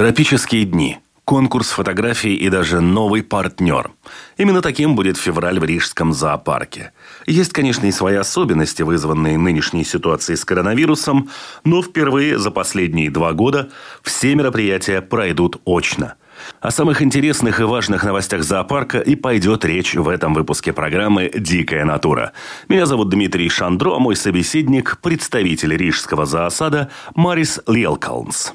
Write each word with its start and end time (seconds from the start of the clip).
Тропические 0.00 0.64
дни– 0.64 0.96
конкурс 1.26 1.72
фотографий 1.72 2.34
и 2.34 2.48
даже 2.48 2.80
новый 2.80 3.22
партнер. 3.22 3.90
Именно 4.38 4.62
таким 4.62 4.96
будет 4.96 5.18
февраль 5.18 5.60
в 5.60 5.64
Рижском 5.64 6.14
зоопарке. 6.14 6.92
Есть, 7.26 7.52
конечно, 7.52 7.84
и 7.84 7.92
свои 7.92 8.14
особенности, 8.14 8.80
вызванные 8.80 9.36
нынешней 9.36 9.84
ситуацией 9.84 10.38
с 10.38 10.46
коронавирусом, 10.46 11.28
но 11.64 11.82
впервые 11.82 12.38
за 12.38 12.50
последние 12.50 13.10
два 13.10 13.34
года 13.34 13.68
все 14.02 14.34
мероприятия 14.34 15.02
пройдут 15.02 15.60
очно. 15.66 16.14
О 16.62 16.70
самых 16.70 17.02
интересных 17.02 17.60
и 17.60 17.64
важных 17.64 18.02
новостях 18.02 18.42
зоопарка 18.42 19.00
и 19.00 19.16
пойдет 19.16 19.66
речь 19.66 19.94
в 19.96 20.08
этом 20.08 20.32
выпуске 20.32 20.72
программы 20.72 21.30
«Дикая 21.34 21.84
натура». 21.84 22.32
Меня 22.70 22.86
зовут 22.86 23.10
Дмитрий 23.10 23.50
Шандро, 23.50 23.96
а 23.96 23.98
мой 23.98 24.16
собеседник– 24.16 24.96
представитель 25.02 25.76
рижского 25.76 26.24
зоосада 26.24 26.88
Марис 27.14 27.60
Лелкалнс. 27.66 28.54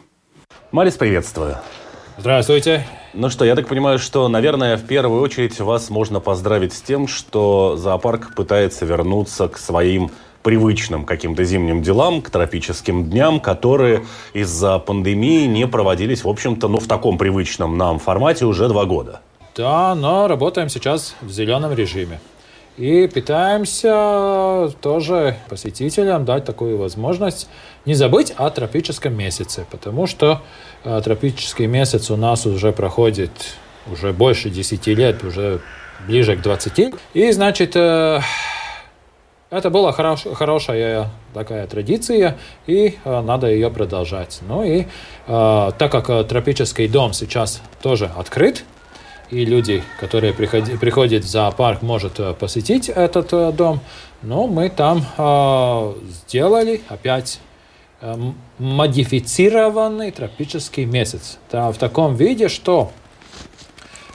Марис, 0.76 0.96
приветствую. 0.96 1.56
Здравствуйте. 2.18 2.86
Ну 3.14 3.30
что, 3.30 3.46
я 3.46 3.56
так 3.56 3.66
понимаю, 3.66 3.98
что, 3.98 4.28
наверное, 4.28 4.76
в 4.76 4.86
первую 4.86 5.22
очередь 5.22 5.58
вас 5.62 5.90
можно 5.90 6.20
поздравить 6.20 6.74
с 6.74 6.82
тем, 6.82 7.08
что 7.08 7.78
зоопарк 7.78 8.36
пытается 8.36 8.84
вернуться 8.84 9.48
к 9.48 9.58
своим 9.58 10.12
привычным 10.44 11.06
каким-то 11.06 11.46
зимним 11.46 11.82
делам, 11.82 12.22
к 12.22 12.30
тропическим 12.30 13.10
дням, 13.10 13.40
которые 13.40 14.06
из-за 14.34 14.78
пандемии 14.80 15.46
не 15.46 15.66
проводились, 15.66 16.26
в 16.26 16.28
общем-то, 16.28 16.68
ну, 16.68 16.82
в 16.82 16.88
таком 16.88 17.18
привычном 17.18 17.78
нам 17.78 17.98
формате 17.98 18.44
уже 18.44 18.68
два 18.68 18.84
года. 18.84 19.22
Да, 19.56 19.96
но 19.96 20.28
работаем 20.28 20.68
сейчас 20.68 21.16
в 21.22 21.32
зеленом 21.32 21.72
режиме. 21.74 22.20
И 22.78 23.08
пытаемся 23.08 24.70
тоже 24.82 25.38
посетителям 25.48 26.26
дать 26.26 26.44
такую 26.44 26.78
возможность 26.78 27.48
не 27.86 27.94
забыть 27.94 28.34
о 28.36 28.50
тропическом 28.50 29.16
месяце, 29.18 29.66
потому 29.72 30.08
что 30.08 30.42
э, 30.84 31.02
тропический 31.02 31.68
месяц 31.68 32.12
у 32.12 32.18
нас 32.18 32.46
уже 32.46 32.74
проходит 32.74 33.32
уже 33.90 34.12
больше 34.12 34.50
10 34.50 34.88
лет, 34.88 35.24
уже 35.24 35.62
ближе 36.06 36.36
к 36.36 36.42
20. 36.42 36.96
И, 37.14 37.32
значит, 37.32 37.78
э, 37.78 38.20
это 39.52 39.70
была 39.70 39.94
хорош, 39.94 40.26
хорошая 40.34 41.12
такая 41.34 41.68
традиция, 41.68 42.38
и 42.68 42.98
э, 43.06 43.22
надо 43.22 43.48
ее 43.48 43.70
продолжать. 43.70 44.42
Ну 44.48 44.64
и 44.66 44.86
так 45.28 45.92
как 45.92 46.28
тропический 46.28 46.88
дом 46.88 47.14
сейчас 47.14 47.62
тоже 47.82 48.12
открыт, 48.16 48.64
и 49.30 49.46
люди, 49.46 49.84
которые 50.00 50.34
приходи, 50.34 50.78
приходят 50.78 51.24
в 51.24 51.28
зоопарк, 51.28 51.82
могут 51.82 52.20
э, 52.20 52.34
посетить 52.34 52.90
этот 52.90 53.34
э, 53.34 53.52
дом. 53.52 53.80
Но 54.22 54.48
мы 54.48 54.70
там 54.70 55.06
э, 55.18 55.94
сделали 56.10 56.82
опять 56.88 57.40
э, 58.02 58.16
модифицированный 58.60 60.12
тропический 60.12 60.86
месяц. 60.86 61.38
Да, 61.52 61.72
в 61.72 61.78
таком 61.78 62.16
виде, 62.16 62.48
что 62.50 62.92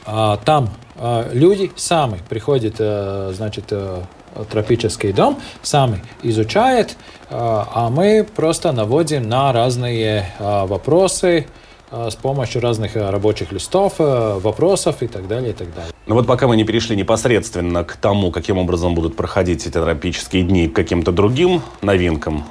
э, 0.06 0.36
там 0.44 0.70
э, 0.96 1.30
люди 1.32 1.70
сами 1.76 2.20
приходят, 2.28 2.76
э, 2.78 3.32
значит, 3.34 3.66
э, 3.70 4.02
тропический 4.48 5.12
дом, 5.12 5.40
сами 5.62 6.02
изучают, 6.22 6.90
э, 6.90 6.94
а 7.30 7.90
мы 7.90 8.24
просто 8.36 8.72
наводим 8.72 9.28
на 9.28 9.52
разные 9.52 10.32
вопросы, 10.38 11.46
с 11.90 12.14
помощью 12.14 12.62
разных 12.62 12.96
э, 12.96 13.10
рабочих 13.10 13.52
листов, 13.52 13.94
э, 13.98 14.38
вопросов 14.38 15.02
и 15.02 15.08
так 15.08 15.26
далее, 15.26 15.50
и 15.50 15.52
так 15.52 15.74
далее. 15.74 15.92
Ну 16.06 16.14
вот 16.14 16.26
пока 16.26 16.46
мы 16.46 16.56
не 16.56 16.64
перешли 16.64 16.96
непосредственно 16.96 17.84
к 17.84 17.96
тому, 17.96 18.30
каким 18.30 18.58
образом 18.58 18.94
будут 18.94 19.16
проходить 19.16 19.66
эти 19.66 19.72
тропические 19.72 20.44
дни, 20.44 20.68
к 20.68 20.74
каким-то 20.74 21.10
другим 21.12 21.62
новинкам, 21.82 22.44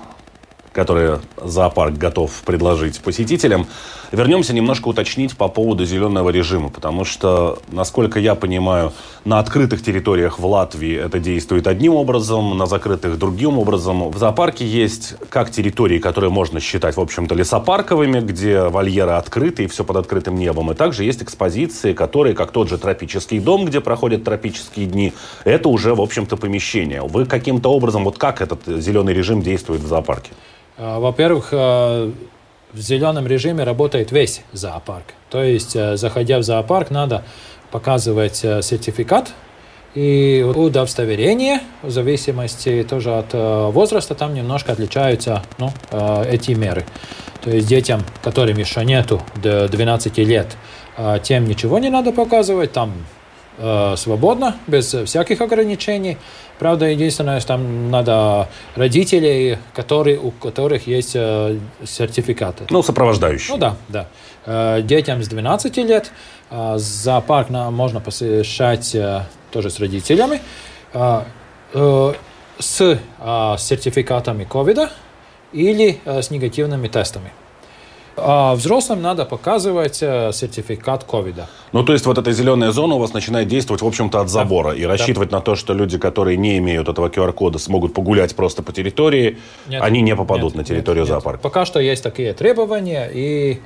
которые 0.74 1.20
зоопарк 1.42 1.98
готов 1.98 2.32
предложить 2.46 3.00
посетителям, 3.00 3.68
вернемся 4.12 4.54
немножко 4.54 4.88
уточнить 4.88 5.36
по 5.38 5.48
поводу 5.48 5.86
зеленого 5.86 6.30
режима, 6.30 6.70
потому 6.70 7.06
что, 7.06 7.60
насколько 7.72 8.20
я 8.20 8.36
понимаю, 8.36 8.94
на 9.26 9.40
открытых 9.40 9.84
территориях 9.84 10.40
в 10.40 10.46
Латвии 10.46 10.96
это 10.96 11.20
действует 11.20 11.68
одним 11.68 11.94
образом, 11.94 12.58
на 12.58 12.66
закрытых 12.66 13.18
другим 13.18 13.58
образом. 13.58 14.10
В 14.10 14.18
зоопарке 14.18 14.66
есть 14.66 15.16
как 15.30 15.52
территории, 15.52 16.00
которые 16.00 16.32
можно 16.32 16.60
считать, 16.60 16.98
в 16.98 17.02
общем-то, 17.02 17.36
лесопарковыми, 17.36 18.20
где 18.22 18.64
вольеры 18.64 19.12
открыты 19.12 19.66
и 19.66 19.68
все 19.68 19.84
под 19.84 19.98
открытым 19.98 20.36
небом, 20.36 20.72
и 20.72 20.76
также 20.76 21.04
есть 21.04 21.24
экспозиции, 21.24 21.94
которые, 21.94 22.36
как 22.36 22.52
тот 22.52 22.70
же 22.70 22.78
тропический 22.78 23.40
дом, 23.40 23.66
где 23.66 23.82
проходят 23.82 24.24
тропические 24.24 24.86
дни, 24.86 25.14
это 25.44 25.70
уже, 25.70 25.94
в 25.94 26.02
общем-то, 26.02 26.38
помещение. 26.38 27.02
Вы 27.02 27.26
каким-то 27.26 27.72
образом, 27.72 28.04
вот 28.04 28.18
как 28.18 28.42
этот 28.42 28.62
зеленый 28.66 29.14
режим 29.14 29.42
действует 29.42 29.82
в 29.82 29.88
зоопарке? 29.88 30.32
А, 30.78 31.00
во-первых, 31.00 31.50
а, 31.52 32.12
в 32.74 32.80
зеленом 32.80 33.28
режиме 33.28 33.64
работает 33.64 34.12
весь 34.12 34.42
зоопарк. 34.54 35.06
То 35.30 35.44
есть, 35.44 35.76
э, 35.76 35.98
заходя 35.98 36.40
в 36.40 36.44
зоопарк, 36.44 36.92
надо 36.92 37.24
показывать 37.72 38.44
э, 38.44 38.62
сертификат 38.62 39.32
и 39.96 40.46
удостоверение, 40.56 41.62
в 41.82 41.90
зависимости 41.90 42.86
тоже 42.88 43.18
от 43.18 43.34
э, 43.34 43.70
возраста, 43.72 44.14
там 44.14 44.34
немножко 44.34 44.72
отличаются 44.72 45.44
ну, 45.58 45.72
эти 46.28 46.52
меры. 46.52 46.86
То 47.42 47.50
есть 47.50 47.68
детям, 47.68 48.04
которым 48.22 48.58
еще 48.58 48.84
нету 48.86 49.22
до 49.36 49.68
12 49.68 50.18
лет, 50.20 50.58
тем 51.24 51.46
ничего 51.46 51.80
не 51.80 51.90
надо 51.90 52.12
показывать, 52.12 52.74
там 52.74 52.94
свободно, 53.98 54.56
без 54.68 54.94
всяких 54.94 55.42
ограничений. 55.42 56.18
Правда, 56.60 56.88
единственное, 56.88 57.40
что 57.40 57.50
там 57.50 57.90
надо 57.90 58.50
родителей, 58.76 59.58
которые, 59.74 60.20
у 60.20 60.32
которых 60.32 60.88
есть 60.88 61.14
э, 61.16 61.58
сертификаты. 61.86 62.66
Ну, 62.70 62.84
сопровождающие. 62.84 63.54
Ну 63.54 63.58
да, 63.58 63.76
да. 63.88 64.08
Э, 64.46 64.82
детям 64.82 65.24
с 65.24 65.28
12 65.30 65.78
лет 65.78 66.12
э, 66.50 66.74
зоопарк 66.78 67.50
можно 67.50 68.02
посещать 68.02 68.94
э, 68.94 69.24
тоже 69.52 69.70
с 69.70 69.80
родителями. 69.80 70.42
Э, 70.94 71.24
э, 71.74 72.14
с 72.60 72.82
э, 72.82 73.56
сертификатами 73.58 74.44
ковида 74.44 74.90
или 75.54 76.00
э, 76.04 76.22
с 76.22 76.30
негативными 76.30 76.90
тестами. 76.90 77.32
А 78.22 78.56
взрослым 78.56 79.02
надо 79.02 79.26
показывать 79.26 80.00
э, 80.02 80.32
сертификат 80.34 81.04
ковида. 81.04 81.48
Ну, 81.72 81.84
то 81.84 81.94
есть 81.94 82.06
вот 82.06 82.18
эта 82.18 82.32
зеленая 82.32 82.72
зона 82.72 82.96
у 82.96 83.00
вас 83.00 83.14
начинает 83.14 83.48
действовать, 83.48 83.82
в 83.82 83.88
общем-то, 83.88 84.20
от 84.22 84.30
забора. 84.30 84.72
Да. 84.72 84.76
И 84.76 84.84
рассчитывать 84.84 85.30
да. 85.30 85.38
на 85.38 85.42
то, 85.42 85.56
что 85.56 85.74
люди, 85.74 85.98
которые 85.98 86.38
не 86.38 86.58
имеют 86.58 86.90
этого 86.90 87.10
QR-кода, 87.10 87.60
смогут 87.60 87.94
погулять 87.94 88.36
просто 88.36 88.64
по 88.64 88.72
территории, 88.72 89.38
нет, 89.68 89.82
они 89.82 90.02
не 90.02 90.16
попадут 90.16 90.54
нет, 90.54 90.56
на 90.56 90.64
территорию 90.64 91.04
нет, 91.04 91.10
зоопарка. 91.10 91.38
Нет. 91.38 91.42
Пока 91.44 91.66
что 91.66 91.80
есть 91.80 92.04
такие 92.04 92.34
требования, 92.34 93.10
и 93.14 93.60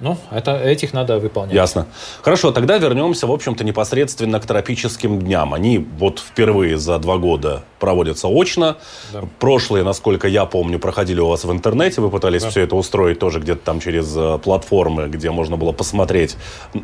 ну, 0.00 0.16
это, 0.30 0.56
этих 0.56 0.92
надо 0.94 1.18
выполнять. 1.18 1.54
Ясно. 1.54 1.86
Хорошо, 2.22 2.52
тогда 2.52 2.78
вернемся, 2.78 3.26
в 3.26 3.32
общем-то, 3.32 3.64
непосредственно 3.64 4.40
к 4.40 4.46
тропическим 4.46 5.20
дням. 5.20 5.52
Они 5.52 5.78
вот 5.78 6.20
впервые 6.20 6.78
за 6.78 6.98
два 6.98 7.18
года 7.18 7.62
проводятся 7.78 8.28
очно. 8.28 8.78
Да. 9.12 9.24
Прошлые, 9.38 9.84
насколько 9.84 10.26
я 10.26 10.46
помню, 10.46 10.78
проходили 10.78 11.20
у 11.20 11.28
вас 11.28 11.44
в 11.44 11.52
интернете. 11.52 12.00
Вы 12.00 12.10
пытались 12.10 12.42
да. 12.42 12.50
все 12.50 12.62
это 12.62 12.76
устроить 12.76 13.18
тоже 13.18 13.40
где-то 13.40 13.60
там 13.62 13.80
через 13.80 14.16
э, 14.16 14.38
платформы, 14.38 15.08
где 15.08 15.30
можно 15.30 15.58
было 15.58 15.72
посмотреть, 15.72 16.36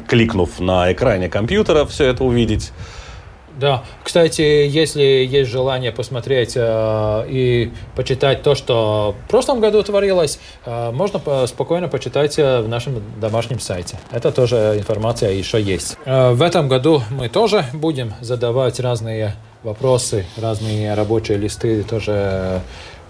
кликнув 0.07 0.61
на 0.61 0.93
экране 0.93 1.29
компьютера, 1.29 1.87
все 1.87 2.05
это 2.05 2.23
увидеть. 2.23 2.73
Да, 3.59 3.85
кстати, 4.05 4.43
если 4.43 5.03
есть 5.03 5.51
желание 5.51 5.91
посмотреть 5.91 6.53
э, 6.57 7.25
и 7.29 7.73
почитать 7.95 8.43
то, 8.43 8.55
что 8.55 9.15
в 9.25 9.31
прошлом 9.31 9.61
году 9.61 9.83
творилось, 9.83 10.39
э, 10.67 10.91
можно 10.93 11.19
по 11.19 11.47
спокойно 11.47 11.89
почитать 11.89 12.39
э, 12.39 12.61
в 12.61 12.69
нашем 12.69 13.03
домашнем 13.19 13.59
сайте. 13.59 13.99
Это 14.11 14.31
тоже 14.31 14.75
информация 14.77 15.31
еще 15.31 15.61
есть. 15.61 15.97
Э, 16.05 16.33
в 16.33 16.43
этом 16.43 16.69
году 16.69 17.03
мы 17.11 17.31
тоже 17.31 17.65
будем 17.73 18.13
задавать 18.21 18.79
разные 18.79 19.35
вопросы, 19.63 20.27
разные 20.37 20.93
рабочие 20.93 21.39
листы 21.39 21.83
тоже 21.83 22.61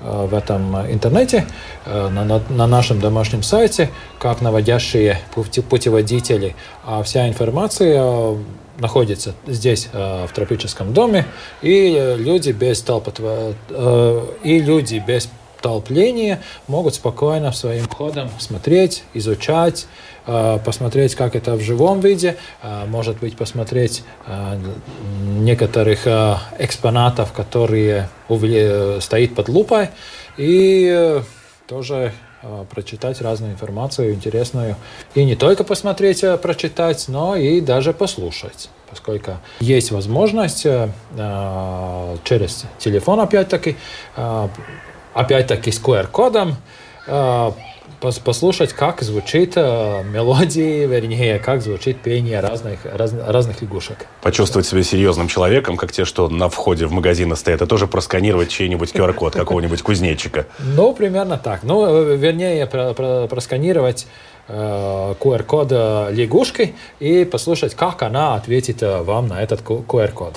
э, 0.01 0.27
в 0.27 0.33
этом 0.33 0.77
интернете, 0.93 1.45
э, 1.87 2.09
на, 2.09 2.25
на, 2.25 2.41
на 2.49 2.69
нашем 2.69 3.01
домашнем 3.01 3.43
сайте, 3.43 3.91
как 4.21 4.41
наводящие 4.41 5.19
путеводители. 5.35 6.55
А 6.85 7.03
вся 7.03 7.27
информация 7.29 8.37
находится 8.79 9.35
здесь, 9.47 9.89
э, 9.93 10.27
в 10.27 10.33
тропическом 10.33 10.93
доме, 10.93 11.27
и 11.63 12.17
люди 12.19 12.51
без 12.51 12.81
толпотва, 12.83 13.55
э, 13.71 14.27
и 14.45 14.59
люди 14.61 15.03
без 15.07 15.29
толпление, 15.61 16.41
могут 16.69 16.95
спокойно 16.95 17.53
своим 17.53 17.89
ходом 17.89 18.31
смотреть, 18.39 19.03
изучать, 19.15 19.87
э, 20.27 20.59
посмотреть, 20.65 21.15
как 21.15 21.35
это 21.35 21.55
в 21.55 21.61
живом 21.61 22.01
виде, 22.01 22.37
э, 22.63 22.85
может 22.87 23.19
быть, 23.19 23.37
посмотреть 23.37 24.05
э, 24.27 24.59
некоторых 25.39 26.07
экспонатов, 26.59 27.33
которые 27.33 28.09
стоит 29.01 29.35
под 29.35 29.49
лупой, 29.49 29.89
и 30.37 31.21
тоже 31.67 32.13
прочитать 32.71 33.21
разную 33.21 33.53
информацию 33.53 34.15
интересную. 34.15 34.77
И 35.15 35.25
не 35.25 35.37
только 35.37 35.65
посмотреть, 35.65 36.25
прочитать, 36.43 37.07
но 37.09 37.37
и 37.37 37.61
даже 37.61 37.93
послушать 37.93 38.71
поскольку 38.89 39.33
есть 39.61 39.91
возможность 39.91 40.65
э, 40.65 40.89
через 42.25 42.65
телефон, 42.79 43.21
опять-таки, 43.21 43.77
опять-таки 45.13 45.73
с 45.73 45.83
QR-кодом, 45.83 46.57
э, 48.01 48.11
послушать, 48.25 48.73
как 48.73 49.03
звучит 49.03 49.53
э, 49.57 50.03
мелодии, 50.05 50.87
вернее, 50.87 51.39
как 51.39 51.63
звучит 51.63 52.01
пение 52.01 52.41
разных, 52.41 52.81
раз, 52.85 53.13
разных 53.13 53.63
лягушек. 53.63 54.07
Почувствовать 54.23 54.67
себя 54.67 54.83
серьезным 54.83 55.29
человеком, 55.29 55.77
как 55.77 55.93
те, 55.93 56.05
что 56.05 56.29
на 56.29 56.49
входе 56.49 56.87
в 56.87 56.93
магазины 56.93 57.37
стоят, 57.37 57.63
и 57.63 57.67
тоже 57.67 57.87
просканировать 57.87 58.51
чей-нибудь 58.51 58.93
QR-код 58.93 59.35
какого-нибудь 59.37 59.83
кузнечика. 59.83 60.47
Ну, 60.59 60.93
примерно 60.93 61.39
так. 61.39 61.63
Ну, 61.63 62.03
вернее, 62.15 62.67
просканировать 62.67 64.07
э, 64.49 65.15
QR-код 65.21 65.71
лягушкой 66.13 66.75
и 67.01 67.25
послушать, 67.25 67.75
как 67.75 68.03
она 68.03 68.35
ответит 68.35 68.83
вам 68.83 69.29
на 69.29 69.43
этот 69.43 69.61
QR-код. 69.63 70.37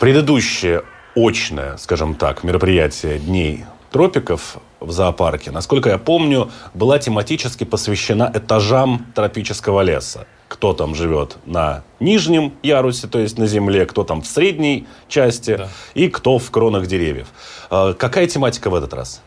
Предыдущее 0.00 0.82
очное, 1.14 1.76
скажем 1.76 2.14
так, 2.14 2.44
мероприятие 2.44 3.18
Дней 3.18 3.64
тропиков 3.92 4.56
в 4.80 4.90
зоопарке, 4.90 5.50
насколько 5.50 5.90
я 5.90 5.98
помню, 5.98 6.50
была 6.74 6.98
тематически 6.98 7.64
посвящена 7.64 8.30
этажам 8.34 9.06
тропического 9.14 9.82
леса. 9.82 10.26
Кто 10.48 10.74
там 10.74 10.94
живет 10.94 11.36
на 11.46 11.82
нижнем 12.00 12.52
ярусе, 12.62 13.06
то 13.06 13.18
есть 13.18 13.38
на 13.38 13.46
земле, 13.46 13.86
кто 13.86 14.04
там 14.04 14.22
в 14.22 14.26
средней 14.26 14.86
части 15.08 15.56
да. 15.56 15.68
и 15.94 16.08
кто 16.08 16.38
в 16.38 16.50
кронах 16.50 16.86
деревьев. 16.86 17.28
А, 17.70 17.94
какая 17.94 18.26
тематика 18.26 18.68
в 18.68 18.74
этот 18.74 18.92
раз? 18.92 19.22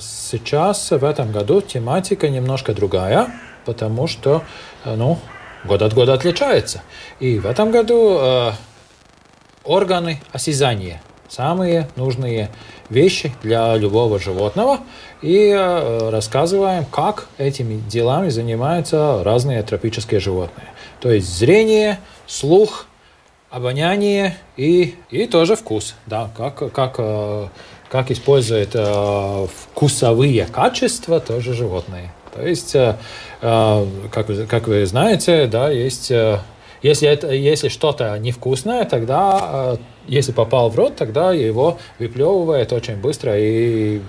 Сейчас, 0.00 0.90
в 0.90 1.04
этом 1.04 1.30
году, 1.30 1.60
тематика 1.60 2.28
немножко 2.28 2.74
другая, 2.74 3.28
потому 3.64 4.06
что, 4.06 4.42
ну, 4.84 5.18
год 5.64 5.82
от 5.82 5.94
года 5.94 6.14
отличается. 6.14 6.82
И 7.20 7.38
в 7.38 7.46
этом 7.46 7.70
году 7.70 8.18
э, 8.20 8.52
органы 9.64 10.20
осязания 10.32 11.00
самые 11.28 11.88
нужные 11.96 12.50
вещи 12.90 13.32
для 13.42 13.76
любого 13.76 14.18
животного 14.18 14.80
и 15.22 15.48
э, 15.48 16.10
рассказываем, 16.10 16.84
как 16.86 17.26
этими 17.38 17.80
делами 17.88 18.28
занимаются 18.30 19.22
разные 19.24 19.62
тропические 19.62 20.20
животные. 20.20 20.68
То 21.00 21.10
есть 21.10 21.28
зрение, 21.28 21.98
слух, 22.26 22.86
обоняние 23.50 24.36
и, 24.56 24.94
и 25.10 25.26
тоже 25.26 25.56
вкус. 25.56 25.94
Да, 26.06 26.30
как, 26.36 26.72
как, 26.72 26.94
э, 26.98 27.48
как 27.90 28.10
используют 28.10 28.70
э, 28.74 29.46
вкусовые 29.54 30.46
качества 30.46 31.20
тоже 31.20 31.54
животные. 31.54 32.12
То 32.34 32.46
есть, 32.46 32.76
как, 33.40 34.26
как 34.48 34.68
вы 34.68 34.86
знаете, 34.86 35.46
да, 35.46 35.70
есть 35.70 36.12
если, 36.82 37.08
это, 37.08 37.32
если 37.32 37.68
что-то 37.68 38.16
невкусное, 38.18 38.84
тогда, 38.84 39.76
если 40.08 40.32
попал 40.32 40.70
в 40.70 40.76
рот, 40.76 40.96
тогда 40.96 41.32
его 41.32 41.78
выплевывает 41.98 42.72
очень 42.72 42.96
быстро 42.96 43.38
и 43.38 44.00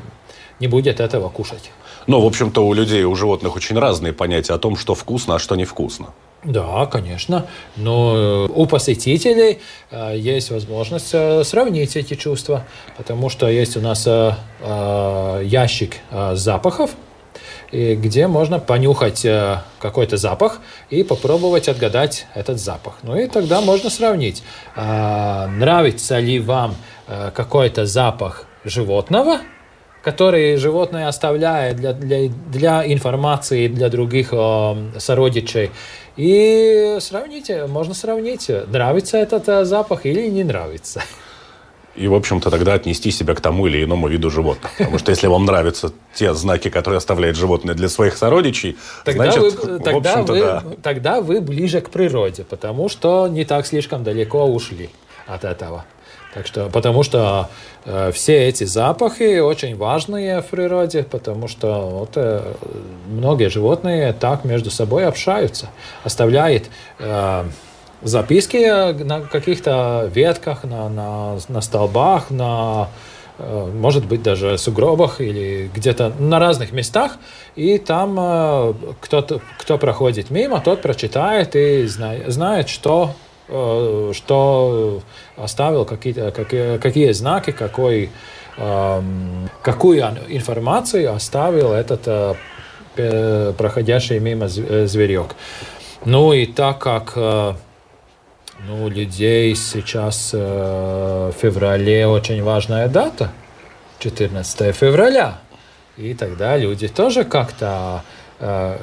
не 0.60 0.68
будет 0.68 1.00
этого 1.00 1.30
кушать. 1.30 1.72
Ну, 2.08 2.22
в 2.22 2.26
общем-то, 2.26 2.66
у 2.66 2.74
людей, 2.74 3.04
у 3.04 3.14
животных 3.16 3.56
очень 3.56 3.78
разные 3.78 4.14
понятия 4.14 4.54
о 4.54 4.58
том, 4.58 4.76
что 4.76 4.96
вкусно, 4.96 5.36
а 5.36 5.40
что 5.40 5.56
невкусно. 5.56 6.08
Да, 6.44 6.86
конечно. 6.86 7.46
Но 7.76 8.16
э, 8.16 8.48
у 8.56 8.66
посетителей 8.66 9.60
э, 9.92 10.18
есть 10.18 10.52
возможность 10.52 11.10
сравнить 11.10 11.96
эти 11.98 12.16
чувства, 12.16 12.64
потому 12.98 13.30
что 13.30 13.48
есть 13.48 13.78
у 13.78 13.82
нас 13.82 14.08
ящик 15.44 15.98
запахов, 16.34 16.92
где 17.72 18.28
можно 18.28 18.60
понюхать 18.60 19.24
э, 19.26 19.62
какой-то 19.80 20.18
запах 20.18 20.60
и 20.90 21.04
попробовать 21.04 21.70
отгадать 21.70 22.26
этот 22.34 22.60
запах. 22.60 22.96
Ну 23.04 23.16
и 23.16 23.28
тогда 23.28 23.62
можно 23.62 23.90
сравнить, 23.90 24.44
а, 24.76 25.48
нравится 25.48 26.20
ли 26.20 26.40
вам 26.40 26.76
э, 27.08 27.32
какой-то 27.34 27.86
запах 27.86 28.46
животного, 28.64 29.40
который 30.04 30.56
животное 30.58 31.08
оставляет 31.08 31.76
для, 31.76 31.94
для, 31.94 32.30
для 32.30 32.92
информации 32.92 33.68
для 33.68 33.90
других 33.90 34.30
э, 34.32 34.76
сородичей. 34.98 35.72
И 36.18 36.98
сравните, 37.00 37.68
можно 37.68 37.94
сравнить, 37.94 38.50
нравится 38.68 39.18
этот 39.18 39.68
запах 39.68 40.06
или 40.06 40.28
не 40.28 40.44
нравится 40.44 41.02
и, 42.00 42.08
в 42.08 42.14
общем-то, 42.14 42.50
тогда 42.50 42.74
отнести 42.74 43.12
себя 43.12 43.36
к 43.36 43.42
тому 43.42 43.68
или 43.68 43.84
иному 43.84 44.08
виду 44.08 44.30
животных. 44.30 44.72
Потому 44.78 44.98
что 45.00 45.12
если 45.12 45.28
вам 45.28 45.46
нравятся 45.46 45.92
те 46.14 46.34
знаки, 46.34 46.70
которые 46.70 46.98
оставляет 46.98 47.36
животное 47.36 47.76
для 47.76 47.90
своих 47.90 48.18
сородичей, 48.18 48.78
тогда 49.04 49.32
значит, 49.32 49.64
вы, 49.64 49.80
тогда, 49.80 50.22
вы, 50.24 50.40
да. 50.40 50.64
тогда 50.82 51.22
вы 51.22 51.42
ближе 51.42 51.82
к 51.82 51.90
природе, 51.90 52.44
потому 52.44 52.90
что 52.90 53.28
не 53.28 53.44
так 53.44 53.68
слишком 53.68 54.04
далеко 54.04 54.46
ушли 54.46 54.90
от 55.28 55.44
этого. 55.44 55.86
Так 56.34 56.46
что, 56.46 56.70
потому 56.70 57.02
что 57.04 57.50
э, 57.86 58.12
все 58.14 58.48
эти 58.48 58.64
запахи 58.64 59.40
очень 59.40 59.76
важные 59.76 60.42
в 60.42 60.46
природе, 60.46 61.04
потому 61.04 61.48
что 61.48 61.90
вот, 61.90 62.12
э, 62.16 62.54
многие 63.08 63.50
животные 63.50 64.14
так 64.14 64.46
между 64.46 64.70
собой 64.70 65.06
общаются, 65.06 65.70
оставляют 66.04 66.70
э, 67.00 67.46
записки 68.02 69.04
на 69.04 69.22
каких-то 69.22 70.10
ветках, 70.14 70.64
на, 70.64 70.90
на, 70.90 71.38
на 71.48 71.62
столбах, 71.62 72.30
на, 72.30 72.90
э, 73.38 73.72
может 73.74 74.06
быть, 74.06 74.24
даже 74.24 74.58
сугробах 74.58 75.22
или 75.22 75.70
где-то 75.74 76.14
на 76.20 76.40
разных 76.40 76.72
местах. 76.72 77.18
И 77.56 77.78
там 77.78 78.18
э, 78.20 78.74
кто-то, 79.02 79.42
кто 79.58 79.78
проходит 79.78 80.30
мимо, 80.30 80.62
тот 80.62 80.82
прочитает 80.82 81.56
и 81.56 81.86
знает, 81.88 82.32
знает 82.32 82.70
что, 82.70 83.12
э, 83.50 84.12
что 84.14 85.02
оставил, 85.36 85.86
какие, 85.86 86.32
какие, 86.32 86.78
какие 86.78 87.12
знаки, 87.12 87.52
какой, 87.52 88.10
эм, 88.58 89.50
какую 89.62 90.00
информацию 90.30 91.14
оставил 91.14 91.74
этот 91.74 92.38
проходящий 93.58 94.20
мимо 94.20 94.50
зверек. 94.50 95.36
Ну 96.04 96.34
и 96.34 96.46
так 96.46 96.80
как 96.80 97.16
ну, 98.68 98.90
людей 98.90 99.56
сейчас 99.56 100.32
э, 100.34 100.38
в 100.38 101.40
феврале 101.40 102.08
очень 102.08 102.44
важная 102.44 102.88
дата, 102.88 103.32
14 104.00 104.76
февраля. 104.76 105.40
И 105.98 106.14
тогда 106.14 106.58
люди 106.58 106.88
тоже 106.88 107.24
как-то 107.24 108.04
э, 108.40 108.78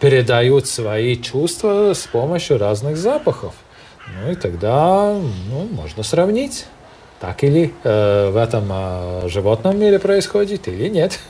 передают 0.00 0.66
свои 0.66 1.16
чувства 1.16 1.92
с 1.94 2.06
помощью 2.06 2.58
разных 2.58 2.96
запахов. 2.96 3.54
Ну 4.08 4.32
и 4.32 4.34
тогда 4.34 5.14
ну, 5.48 5.68
можно 5.70 6.02
сравнить, 6.02 6.66
так 7.20 7.44
или 7.44 7.72
э, 7.84 8.30
в 8.30 8.36
этом 8.36 8.64
э, 8.70 9.28
животном 9.28 9.78
мире 9.78 9.98
происходит 9.98 10.68
или 10.68 10.88
нет. 10.88 11.20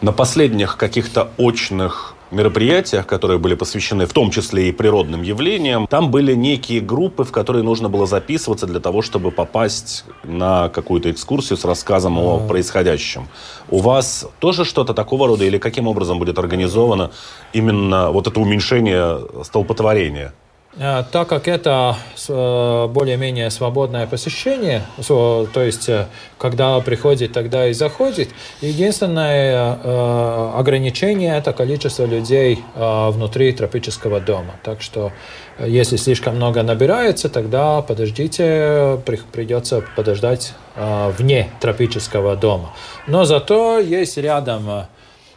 На 0.00 0.12
последних 0.12 0.76
каких-то 0.76 1.30
очных 1.38 2.14
мероприятиях, 2.30 3.06
которые 3.06 3.38
были 3.38 3.54
посвящены 3.54 4.06
в 4.06 4.12
том 4.12 4.30
числе 4.30 4.68
и 4.68 4.72
природным 4.72 5.22
явлениям, 5.22 5.86
там 5.86 6.10
были 6.10 6.34
некие 6.34 6.80
группы, 6.80 7.24
в 7.24 7.32
которые 7.32 7.62
нужно 7.62 7.88
было 7.88 8.06
записываться 8.06 8.66
для 8.66 8.80
того, 8.80 9.02
чтобы 9.02 9.30
попасть 9.30 10.04
на 10.24 10.68
какую-то 10.68 11.10
экскурсию 11.10 11.56
с 11.56 11.64
рассказом 11.64 12.18
о 12.18 12.38
происходящем. 12.46 13.28
У 13.68 13.78
вас 13.78 14.26
тоже 14.38 14.64
что-то 14.64 14.94
такого 14.94 15.26
рода 15.28 15.44
или 15.44 15.58
каким 15.58 15.86
образом 15.86 16.18
будет 16.18 16.38
организовано 16.38 17.10
именно 17.52 18.10
вот 18.10 18.26
это 18.26 18.40
уменьшение 18.40 19.18
столпотворения? 19.44 20.32
Э, 20.78 21.02
так 21.10 21.28
как 21.28 21.48
это 21.48 21.96
э, 22.28 22.86
более-менее 22.86 23.50
свободное 23.50 24.06
посещение, 24.06 24.82
то 25.04 25.48
есть 25.56 25.88
э, 25.88 26.06
когда 26.38 26.78
приходит, 26.80 27.32
тогда 27.32 27.66
и 27.66 27.72
заходит, 27.72 28.28
единственное 28.60 30.54
ограничение– 30.56 31.36
это 31.38 31.52
количество 31.52 32.04
людей 32.04 32.60
внутри 32.74 33.52
тропического 33.52 34.20
дома. 34.20 34.54
Так 34.62 34.80
что 34.80 35.12
если 35.58 35.96
слишком 35.96 36.36
много 36.36 36.62
набирается, 36.62 37.28
тогда 37.28 37.82
подождите, 37.82 39.00
придется 39.32 39.82
подождать 39.96 40.54
вне 40.76 41.50
тропического 41.60 42.36
дома. 42.36 42.72
Но 43.06 43.24
зато 43.24 43.80
есть 43.80 44.16
рядом 44.16 44.86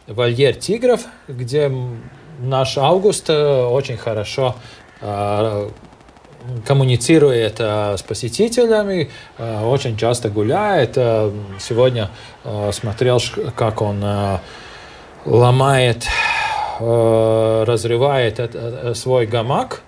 вольер 0.06 0.54
тигров, 0.54 1.02
где 1.28 1.70
наш 2.38 2.78
август 2.78 3.28
очень 3.30 3.96
хорошо 3.96 4.54
а, 4.56 4.83
коммуницирует 6.66 7.58
с 7.60 8.02
посетителями, 8.02 9.10
очень 9.38 9.96
часто 9.96 10.28
гуляет. 10.28 10.94
Сегодня 11.58 12.10
смотрел, 12.72 13.20
как 13.56 13.80
он 13.82 14.04
ломает, 15.24 16.06
разрывает 16.80 18.40
свой 18.94 19.26
гамак 19.26 19.82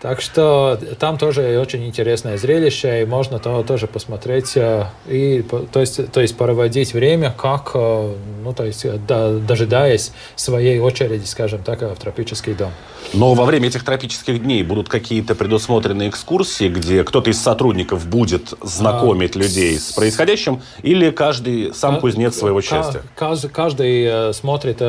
так 0.00 0.20
что 0.20 0.78
там 0.98 1.18
тоже 1.18 1.58
очень 1.58 1.84
интересное 1.86 2.38
зрелище, 2.38 3.02
и 3.02 3.04
можно 3.04 3.38
то, 3.40 3.62
тоже 3.64 3.88
посмотреть 3.88 4.56
э, 4.56 4.86
и 5.08 5.42
то 5.42 5.80
есть, 5.80 6.12
то 6.12 6.20
есть 6.20 6.36
проводить 6.36 6.94
время, 6.94 7.34
как, 7.36 7.72
э, 7.74 8.14
ну, 8.44 8.52
то 8.52 8.64
есть, 8.64 8.86
дожидаясь 9.06 10.12
своей 10.36 10.78
очереди, 10.78 11.24
скажем 11.24 11.62
так, 11.64 11.82
в 11.82 11.96
тропический 11.96 12.54
дом. 12.54 12.70
Но 13.12 13.34
во 13.34 13.44
время 13.44 13.68
этих 13.68 13.84
тропических 13.84 14.40
дней 14.42 14.62
будут 14.62 14.88
какие-то 14.88 15.34
предусмотренные 15.34 16.10
экскурсии, 16.10 16.68
где 16.68 17.02
кто-то 17.02 17.30
из 17.30 17.40
сотрудников 17.40 18.06
будет 18.06 18.54
знакомить 18.62 19.34
а, 19.34 19.40
людей 19.40 19.78
с 19.78 19.92
происходящим, 19.92 20.62
или 20.82 21.10
каждый 21.10 21.74
сам 21.74 21.98
кузнец 21.98 22.36
своего 22.36 22.60
счастья? 22.60 23.02
Каждый, 23.16 23.50
каждый 23.50 24.04
э, 24.04 24.32
смотрит 24.32 24.80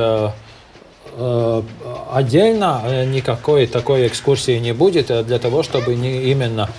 отдельно 2.11 2.81
э, 2.85 3.05
никакой 3.05 3.67
такой 3.67 4.07
экскурсии 4.07 4.57
не 4.59 4.73
будет 4.73 5.11
э, 5.11 5.23
для 5.23 5.39
того, 5.39 5.63
чтобы 5.63 5.95
не, 5.95 6.23
именно 6.31 6.69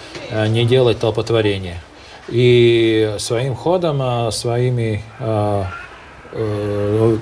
не 0.48 0.64
делать 0.64 0.98
толпотворение. 0.98 1.80
И 2.28 3.16
своим 3.18 3.56
ходом, 3.56 4.30
своими 4.30 5.02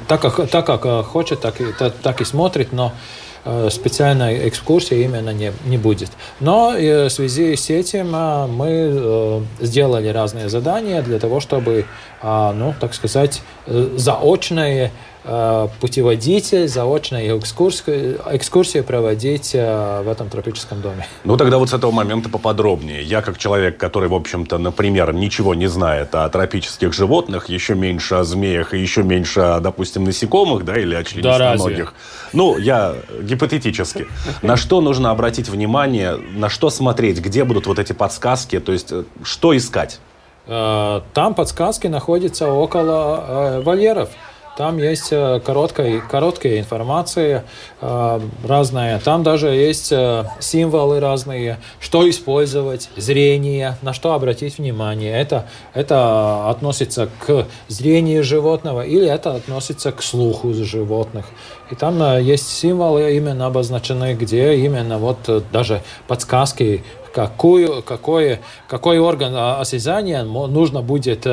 так 0.06 0.20
как, 0.20 0.50
так 0.50 0.66
как 0.66 1.06
хочет, 1.06 1.40
так 1.40 1.58
и, 1.62 1.72
так, 1.72 1.94
так 2.02 2.20
и 2.20 2.24
смотрит, 2.24 2.72
но 2.72 2.92
специальной 3.70 4.46
экскурсии 4.50 5.02
именно 5.02 5.30
не, 5.30 5.54
не 5.64 5.78
будет. 5.78 6.10
Но 6.40 6.72
в 6.76 7.08
связи 7.08 7.56
с 7.56 7.70
этим 7.70 8.10
мы 8.54 9.42
сделали 9.60 10.08
разные 10.08 10.50
задания 10.50 11.00
для 11.00 11.18
того, 11.18 11.40
чтобы, 11.40 11.86
ну, 12.22 12.74
так 12.78 12.92
сказать, 12.92 13.40
заочные 13.66 14.92
Э, 15.30 15.68
путеводитель, 15.80 16.68
заочная 16.68 17.38
экскурсия, 17.38 18.16
экскурсия 18.30 18.82
проводить 18.82 19.50
э, 19.54 20.00
в 20.02 20.08
этом 20.08 20.30
тропическом 20.30 20.80
доме. 20.80 21.06
Ну, 21.24 21.36
тогда 21.36 21.58
вот 21.58 21.68
с 21.68 21.74
этого 21.74 21.90
момента 21.90 22.30
поподробнее. 22.30 23.02
Я, 23.02 23.20
как 23.20 23.36
человек, 23.36 23.76
который, 23.76 24.08
в 24.08 24.14
общем-то, 24.14 24.56
например, 24.56 25.12
ничего 25.12 25.54
не 25.54 25.66
знает 25.66 26.14
о 26.14 26.26
тропических 26.30 26.94
животных, 26.94 27.50
еще 27.50 27.74
меньше 27.74 28.14
о 28.14 28.24
змеях 28.24 28.72
и 28.72 28.78
еще 28.78 29.02
меньше 29.02 29.40
о, 29.40 29.60
допустим, 29.60 30.04
насекомых, 30.04 30.64
да, 30.64 30.78
или 30.78 30.94
о 30.94 31.04
членистоногих. 31.04 31.92
Да 31.92 32.28
ну, 32.32 32.56
я 32.56 32.94
гипотетически. 33.20 34.06
На 34.40 34.56
что 34.56 34.80
нужно 34.80 35.10
обратить 35.10 35.50
внимание, 35.50 36.16
на 36.16 36.48
что 36.48 36.70
смотреть, 36.70 37.20
где 37.20 37.44
будут 37.44 37.66
вот 37.66 37.78
эти 37.78 37.92
подсказки, 37.92 38.60
то 38.60 38.72
есть 38.72 38.92
э, 38.92 39.04
что 39.22 39.54
искать? 39.54 40.00
Там 40.46 41.34
подсказки 41.34 41.88
находятся 41.88 42.50
около 42.50 43.60
вольеров. 43.62 44.08
Там 44.58 44.78
есть 44.78 45.12
э, 45.12 45.40
короткая, 45.46 46.00
короткая 46.00 46.58
информация 46.58 47.44
э, 47.80 48.20
разная. 48.44 48.98
Там 48.98 49.22
даже 49.22 49.50
есть 49.50 49.92
э, 49.92 50.24
символы 50.40 50.98
разные, 50.98 51.58
что 51.78 52.10
использовать, 52.10 52.90
зрение, 52.96 53.76
на 53.82 53.92
что 53.92 54.14
обратить 54.14 54.58
внимание. 54.58 55.16
Это, 55.16 55.46
это 55.74 56.50
относится 56.50 57.08
к 57.24 57.46
зрению 57.68 58.24
животного 58.24 58.84
или 58.84 59.08
это 59.08 59.36
относится 59.36 59.92
к 59.92 60.02
слуху 60.02 60.52
животных. 60.52 61.26
И 61.70 61.76
там 61.76 62.18
есть 62.18 62.48
символы 62.48 63.14
именно 63.14 63.46
обозначены, 63.46 64.14
где 64.14 64.56
именно 64.56 64.98
вот 64.98 65.18
даже 65.52 65.82
подсказки 66.08 66.82
какую, 67.14 67.80
какой, 67.84 68.40
какой 68.66 68.98
орган 68.98 69.60
осязания 69.60 70.24
нужно 70.24 70.82
будет 70.82 71.28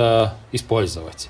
использовать. 0.51 1.29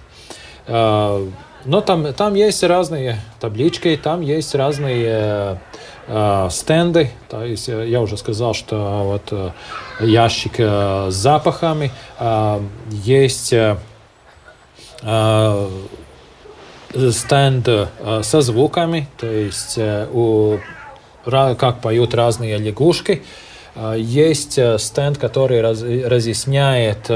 Но 1.65 1.81
там, 1.81 2.13
там 2.13 2.35
есть 2.35 2.63
разные 2.63 3.19
таблички, 3.39 3.99
там 4.01 4.21
есть 4.21 4.53
разные 4.53 5.59
э, 6.07 6.47
стенды. 6.51 7.09
То 7.27 7.43
есть 7.43 7.69
э, 7.69 7.87
я 7.87 8.01
уже 8.01 8.17
сказал, 8.17 8.53
что 8.53 9.01
вот 9.03 9.23
э, 9.31 9.51
ящик 10.05 10.59
э, 10.59 11.07
с 11.09 11.15
запахами, 11.15 11.91
э, 12.19 12.61
есть 12.91 13.51
э, 13.51 13.77
э, 15.01 15.69
стенд 17.11 17.67
э, 17.67 18.21
со 18.21 18.41
звуками, 18.41 19.07
то 19.17 19.27
есть 19.27 19.77
э, 19.77 20.07
у, 20.13 20.59
как 21.25 21.81
поют 21.81 22.13
разные 22.13 22.57
лягушки. 22.57 23.23
Э, 23.73 23.95
есть 23.97 24.59
стенд, 24.77 25.17
который 25.17 25.61
раз, 25.61 25.81
разъясняет, 25.81 27.07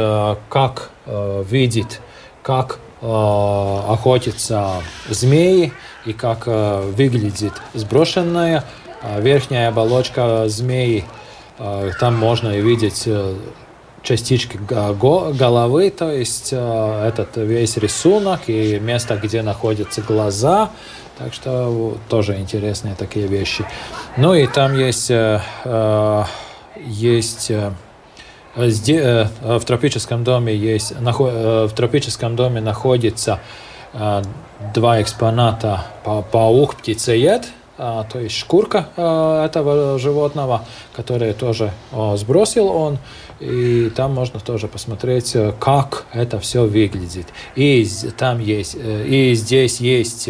как 0.50 0.90
видит, 1.06 2.02
как 2.42 2.80
Э, 2.80 2.89
охотятся 3.02 4.82
змеи 5.08 5.74
и 6.06 6.14
как 6.14 6.44
э, 6.48 6.82
выглядит 6.82 7.54
сброшенная 7.74 8.66
э, 9.02 9.22
верхняя 9.22 9.70
оболочка 9.70 10.48
змеи. 10.48 11.06
Там 12.00 12.16
можно 12.16 12.58
видеть 12.58 13.06
частички 14.02 14.58
головы, 14.58 15.90
то 15.90 16.10
есть 16.10 16.54
этот 16.54 17.36
весь 17.36 17.76
рисунок 17.76 18.48
и 18.48 18.80
место, 18.80 19.18
где 19.22 19.42
находятся 19.42 20.02
глаза. 20.02 20.70
Так 21.18 21.34
что 21.34 21.98
тоже 22.08 22.38
интересные 22.38 22.96
такие 22.96 23.28
вещи. 23.28 23.66
Ну 24.16 24.34
и 24.36 24.48
там 24.48 24.74
есть, 24.74 25.12
есть 26.78 27.52
Э, 27.52 27.72
э, 27.72 27.89
в 28.56 29.62
тропическом 29.66 30.24
доме 30.24 30.56
есть, 30.56 30.92
э, 30.92 31.68
в 31.68 31.72
тропическом 31.76 32.36
доме 32.36 32.62
находится 32.62 33.40
два 34.74 35.02
экспоната 35.02 35.86
паук 36.04 36.76
птицеед, 36.76 37.48
то 37.78 38.20
есть 38.20 38.36
шкурка 38.36 38.90
этого 38.96 39.98
животного, 39.98 40.66
которую 40.96 41.34
тоже 41.34 41.72
сбросил 42.18 42.68
он, 42.68 43.00
и 43.40 43.90
там 43.96 44.14
можно 44.14 44.40
тоже 44.40 44.68
посмотреть, 44.68 45.36
как 45.60 46.06
это 46.14 46.40
все 46.40 46.66
выглядит. 46.68 47.30
И 47.56 47.88
там 48.16 48.40
есть, 48.40 48.78
и 48.80 49.34
здесь 49.34 49.80
есть 49.80 50.30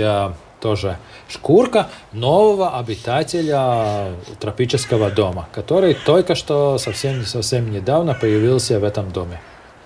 тоже 0.60 0.98
шкурка 1.28 1.90
нового 2.12 2.78
обитателя 2.78 4.14
тропического 4.40 5.10
дома, 5.10 5.48
который 5.54 5.94
только 5.94 6.36
что 6.36 6.78
совсем, 6.78 7.26
совсем 7.26 7.72
недавно 7.72 8.14
появился 8.14 8.80
в 8.80 8.84
этом 8.84 9.12
доме. 9.12 9.42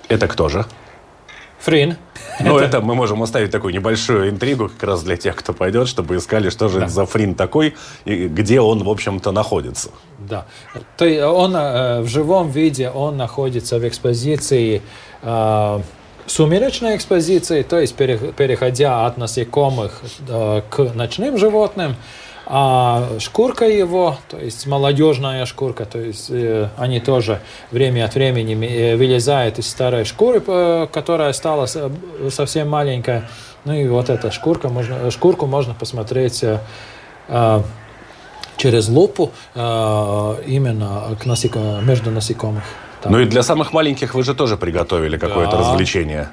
Это 0.10 0.28
кто 0.28 0.50
же? 0.50 0.66
Фрин. 1.64 1.96
Ну, 2.42 2.58
это... 2.58 2.78
это 2.78 2.82
мы 2.82 2.94
можем 2.94 3.24
оставить 3.24 3.52
такую 3.52 3.74
небольшую 3.74 4.30
интригу 4.30 4.68
как 4.68 4.84
раз 4.84 5.04
для 5.04 5.16
тех, 5.16 5.36
кто 5.36 5.54
пойдет, 5.54 5.88
чтобы 5.88 6.18
искали, 6.18 6.50
что 6.50 6.68
же 6.68 6.82
да. 6.82 6.88
за 6.90 7.06
Фрин 7.06 7.36
такой 7.36 7.76
и 8.04 8.28
где 8.28 8.60
он, 8.60 8.84
в 8.84 8.90
общем-то, 8.90 9.32
находится. 9.32 9.90
Да. 10.20 10.46
То 10.98 11.06
есть 11.06 11.24
он 11.24 11.56
э, 11.56 12.02
в 12.02 12.08
живом 12.08 12.52
виде, 12.52 12.90
он 12.90 13.16
находится 13.16 13.80
в 13.80 13.88
экспозиции 13.88 14.82
э, 15.22 15.82
сумеречной 16.26 16.96
экспозиции, 16.96 17.64
то 17.64 17.80
есть 17.80 17.96
переходя 17.96 19.06
от 19.06 19.18
насекомых 19.18 20.02
э, 20.28 20.62
к 20.70 20.94
ночным 20.94 21.38
животным, 21.38 21.96
а 22.46 23.20
шкурка 23.20 23.66
его, 23.66 24.18
то 24.30 24.38
есть 24.38 24.68
молодежная 24.68 25.46
шкурка, 25.46 25.86
то 25.86 26.00
есть 26.00 26.30
э, 26.30 26.70
они 26.78 27.00
тоже 27.00 27.40
время 27.72 28.06
от 28.06 28.16
времени 28.16 28.54
э, 28.66 28.96
вылезают 28.98 29.60
из 29.60 29.70
старой 29.70 30.04
шкуры, 30.04 30.44
э, 30.46 30.88
которая 30.92 31.32
стала 31.34 31.68
совсем 32.30 32.70
маленькая. 32.70 33.30
Ну 33.64 33.74
и 33.74 33.88
вот 33.88 34.10
эта 34.10 34.30
шкурка, 34.32 34.68
можно, 34.68 35.10
шкурку 35.10 35.46
можно 35.46 35.74
посмотреть 35.74 36.44
э, 36.44 37.62
через 38.58 38.90
лупу 38.90 39.32
э, 39.56 40.36
именно 40.46 41.16
к 41.22 41.26
насеко, 41.26 41.80
между 41.82 42.12
насекомых. 42.12 42.64
Там. 43.04 43.12
Ну 43.12 43.20
и 43.20 43.26
для 43.26 43.44
самых 43.44 43.74
маленьких 43.74 44.16
вы 44.16 44.24
же 44.24 44.34
тоже 44.34 44.56
приготовили 44.56 45.18
какое-то 45.18 45.58
да. 45.58 45.60
развлечение. 45.60 46.30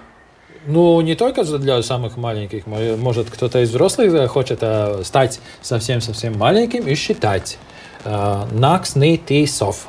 Ну, 0.67 1.01
не 1.01 1.17
только 1.17 1.43
для 1.43 1.83
самых 1.83 2.17
маленьких. 2.17 2.67
Может, 2.67 3.29
кто-то 3.31 3.61
из 3.61 3.71
взрослых 3.71 4.31
хочет 4.31 4.59
э, 4.63 5.03
стать 5.05 5.41
совсем-совсем 5.63 6.39
маленьким 6.39 6.87
и 6.87 6.95
считать. 6.95 7.59
Э, 8.05 8.45
Накснитисов. 8.53 9.89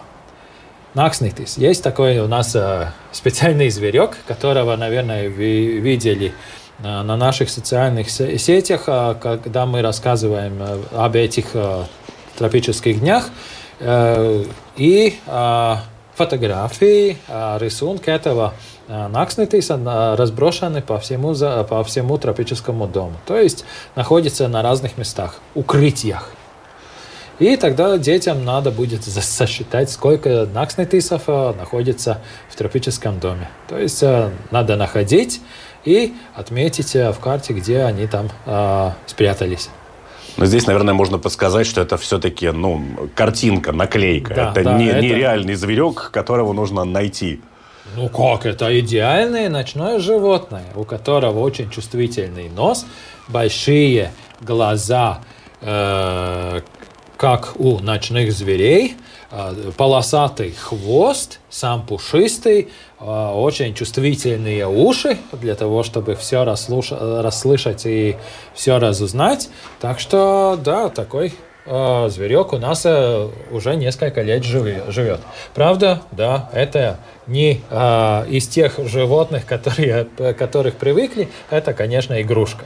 Накснитис. 0.95 1.57
Есть 1.57 1.83
такой 1.83 2.17
у 2.19 2.27
нас 2.27 2.55
э, 2.55 2.88
специальный 3.11 3.69
зверек, 3.69 4.17
которого, 4.27 4.75
наверное, 4.75 5.29
вы 5.29 5.77
видели 5.79 6.33
на 6.79 7.15
наших 7.15 7.51
социальных 7.51 8.09
сетях, 8.09 8.85
когда 8.85 9.67
мы 9.67 9.83
рассказываем 9.83 10.59
об 10.91 11.15
этих 11.15 11.55
тропических 12.39 13.01
днях. 13.01 13.29
И 14.77 15.19
фотографии, 16.15 17.18
рисунки 17.58 18.10
этого 18.10 18.53
Накснитиса 18.88 19.80
разброшены 20.18 20.82
по 20.82 21.00
всему, 21.00 21.34
по 21.65 21.84
всему 21.84 22.18
тропическому 22.18 22.88
дому. 22.88 23.13
То 23.25 23.38
есть 23.38 23.65
находятся 23.96 24.48
на 24.48 24.62
разных 24.62 24.98
местах, 24.98 25.39
укрытиях. 25.56 26.32
И 27.39 27.56
тогда 27.58 27.98
детям 27.98 28.46
надо 28.46 28.70
будет 28.70 29.03
сосчитать, 29.03 29.89
сколько 29.89 30.46
накснетисов 30.46 31.27
находится 31.27 32.20
в 32.50 32.56
тропическом 32.56 33.20
доме. 33.20 33.50
То 33.68 33.80
есть 33.80 34.03
надо 34.51 34.75
находить 34.75 35.41
и 35.84 36.13
отметить 36.36 36.94
в 36.94 37.15
карте, 37.20 37.53
где 37.53 37.82
они 37.82 38.06
там 38.06 38.30
спрятались. 39.08 39.70
Но 40.38 40.45
здесь, 40.45 40.65
наверное, 40.67 40.93
можно 40.93 41.17
подсказать, 41.17 41.67
что 41.67 41.81
это 41.81 41.97
все-таки 41.97 42.50
ну, 42.50 43.09
картинка, 43.15 43.71
наклейка. 43.71 44.33
Да, 44.33 44.51
это, 44.51 44.63
да, 44.63 44.77
не, 44.77 44.88
это 44.88 45.01
не 45.01 45.09
реальный 45.09 45.55
зверек, 45.55 46.09
которого 46.11 46.53
нужно 46.53 46.83
найти. 46.83 47.41
Ну 47.95 48.07
как, 48.07 48.45
это 48.45 48.79
идеальное 48.79 49.50
ночное 49.50 50.00
животное, 50.00 50.65
у 50.75 50.83
которого 50.85 51.39
очень 51.39 51.69
чувствительный 51.69 52.50
нос, 52.50 52.85
большие 53.27 54.13
глаза, 54.39 55.21
э, 55.59 56.61
как 57.17 57.53
у 57.59 57.79
ночных 57.79 58.31
зверей, 58.31 58.95
э, 59.31 59.71
полосатый 59.75 60.51
хвост, 60.51 61.39
сам 61.50 61.85
пушистый, 61.85 62.69
очень 63.01 63.74
чувствительные 63.74 64.67
уши 64.67 65.17
для 65.31 65.55
того, 65.55 65.84
чтобы 65.84 66.15
все 66.15 66.43
расслуш... 66.43 66.91
расслышать 66.91 67.86
и 67.86 68.15
все 68.53 68.77
разузнать. 68.77 69.50
Так 69.79 70.00
что, 70.00 70.60
да, 70.63 70.89
такой 70.89 71.34
э, 71.65 72.10
зверек 72.10 72.53
у 72.53 72.58
нас 72.58 72.84
э, 72.86 73.29
уже 73.51 73.75
несколько 73.75 74.22
лет 74.22 74.43
живет. 74.43 75.22
Правда, 75.55 76.01
да, 76.12 76.50
это 76.53 77.00
не 77.25 77.62
э, 77.70 78.25
из 78.29 78.48
тех 78.48 78.77
животных, 78.77 79.46
которые, 79.46 80.05
которых 80.38 80.75
привыкли, 80.75 81.29
это, 81.50 81.74
конечно, 81.74 82.22
игрушка. 82.22 82.65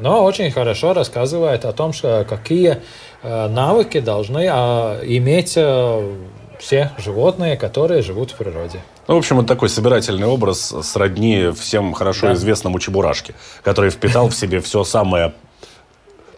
Но 0.00 0.24
очень 0.24 0.50
хорошо 0.50 0.94
рассказывает 0.94 1.66
о 1.66 1.72
том, 1.72 1.92
что 1.92 2.24
какие 2.26 2.78
э, 3.22 3.48
навыки 3.48 4.00
должны 4.00 4.48
э, 4.50 5.00
иметь 5.04 5.54
э, 5.56 6.14
все 6.60 6.92
животные, 6.98 7.56
которые 7.56 8.02
живут 8.02 8.30
в 8.30 8.36
природе. 8.36 8.80
Ну, 9.08 9.14
в 9.14 9.18
общем, 9.18 9.36
вот 9.36 9.46
такой 9.46 9.68
собирательный 9.68 10.26
образ 10.26 10.74
сродни 10.82 11.50
всем 11.58 11.94
хорошо 11.94 12.28
да. 12.28 12.34
известному 12.34 12.78
Чебурашке, 12.78 13.34
который 13.62 13.90
впитал 13.90 14.28
в 14.28 14.34
себе 14.34 14.60
все 14.60 14.84
самое 14.84 15.32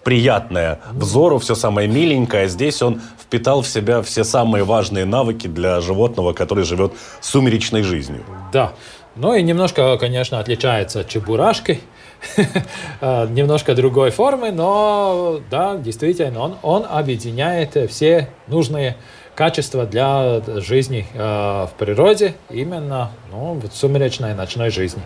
приятное 0.04 0.80
взору, 0.92 1.38
все 1.38 1.54
самое 1.54 1.88
миленькое. 1.88 2.48
Здесь 2.48 2.82
он 2.82 3.00
впитал 3.20 3.62
в 3.62 3.68
себя 3.68 4.02
все 4.02 4.24
самые 4.24 4.64
важные 4.64 5.04
навыки 5.04 5.46
для 5.46 5.80
животного, 5.80 6.32
который 6.32 6.64
живет 6.64 6.92
сумеречной 7.20 7.82
жизнью. 7.82 8.24
Да. 8.52 8.72
Ну 9.14 9.34
и 9.34 9.42
немножко, 9.42 9.98
конечно, 9.98 10.38
отличается 10.38 11.00
от 11.00 11.08
чебурашки. 11.08 11.80
А, 13.00 13.26
немножко 13.30 13.74
другой 13.74 14.10
формы, 14.10 14.52
но 14.52 15.40
да, 15.50 15.76
действительно, 15.76 16.40
он, 16.40 16.56
он 16.62 16.86
объединяет 16.88 17.90
все 17.90 18.28
нужные 18.46 18.96
качества 19.34 19.86
для 19.86 20.40
жизни 20.60 21.06
э, 21.14 21.18
в 21.18 21.70
природе, 21.78 22.34
именно 22.50 23.10
ну, 23.30 23.54
в 23.54 23.74
сумеречной 23.74 24.34
ночной 24.34 24.70
жизни. 24.70 25.02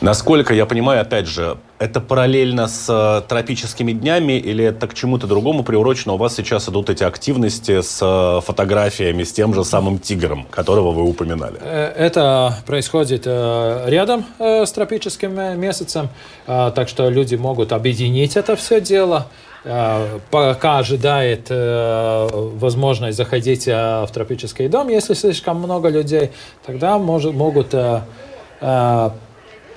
Насколько 0.00 0.54
я 0.54 0.64
понимаю, 0.64 1.02
опять 1.02 1.26
же, 1.26 1.58
это 1.78 2.00
параллельно 2.00 2.68
с 2.68 2.86
э, 2.88 3.28
тропическими 3.28 3.92
днями 3.92 4.38
или 4.38 4.64
это 4.64 4.88
к 4.88 4.94
чему-то 4.94 5.26
другому 5.26 5.62
приурочено? 5.62 6.14
У 6.14 6.16
вас 6.16 6.34
сейчас 6.34 6.70
идут 6.70 6.88
эти 6.88 7.04
активности 7.04 7.82
с 7.82 7.98
э, 8.00 8.40
фотографиями, 8.40 9.24
с 9.24 9.32
тем 9.32 9.52
же 9.52 9.62
самым 9.62 9.98
тигром, 9.98 10.46
которого 10.50 10.92
вы 10.92 11.02
упоминали? 11.02 11.58
Э, 11.60 11.92
это 11.94 12.54
происходит 12.66 13.26
рядом 13.26 14.24
с 14.38 14.72
тропическим 14.72 15.60
месяцем, 15.60 16.08
так 16.46 16.88
что 16.88 17.10
люди 17.10 17.34
могут 17.34 17.72
объединить 17.72 18.36
это 18.36 18.56
все 18.56 18.80
дело. 18.80 19.26
Пока 19.62 20.78
ожидает 20.78 21.50
возможность 21.50 23.16
заходить 23.18 23.66
в 23.66 24.08
тропический 24.12 24.68
дом, 24.68 24.88
если 24.88 25.12
слишком 25.12 25.58
много 25.58 25.90
людей, 25.90 26.30
тогда 26.64 26.96
может, 26.96 27.34
могут 27.34 27.74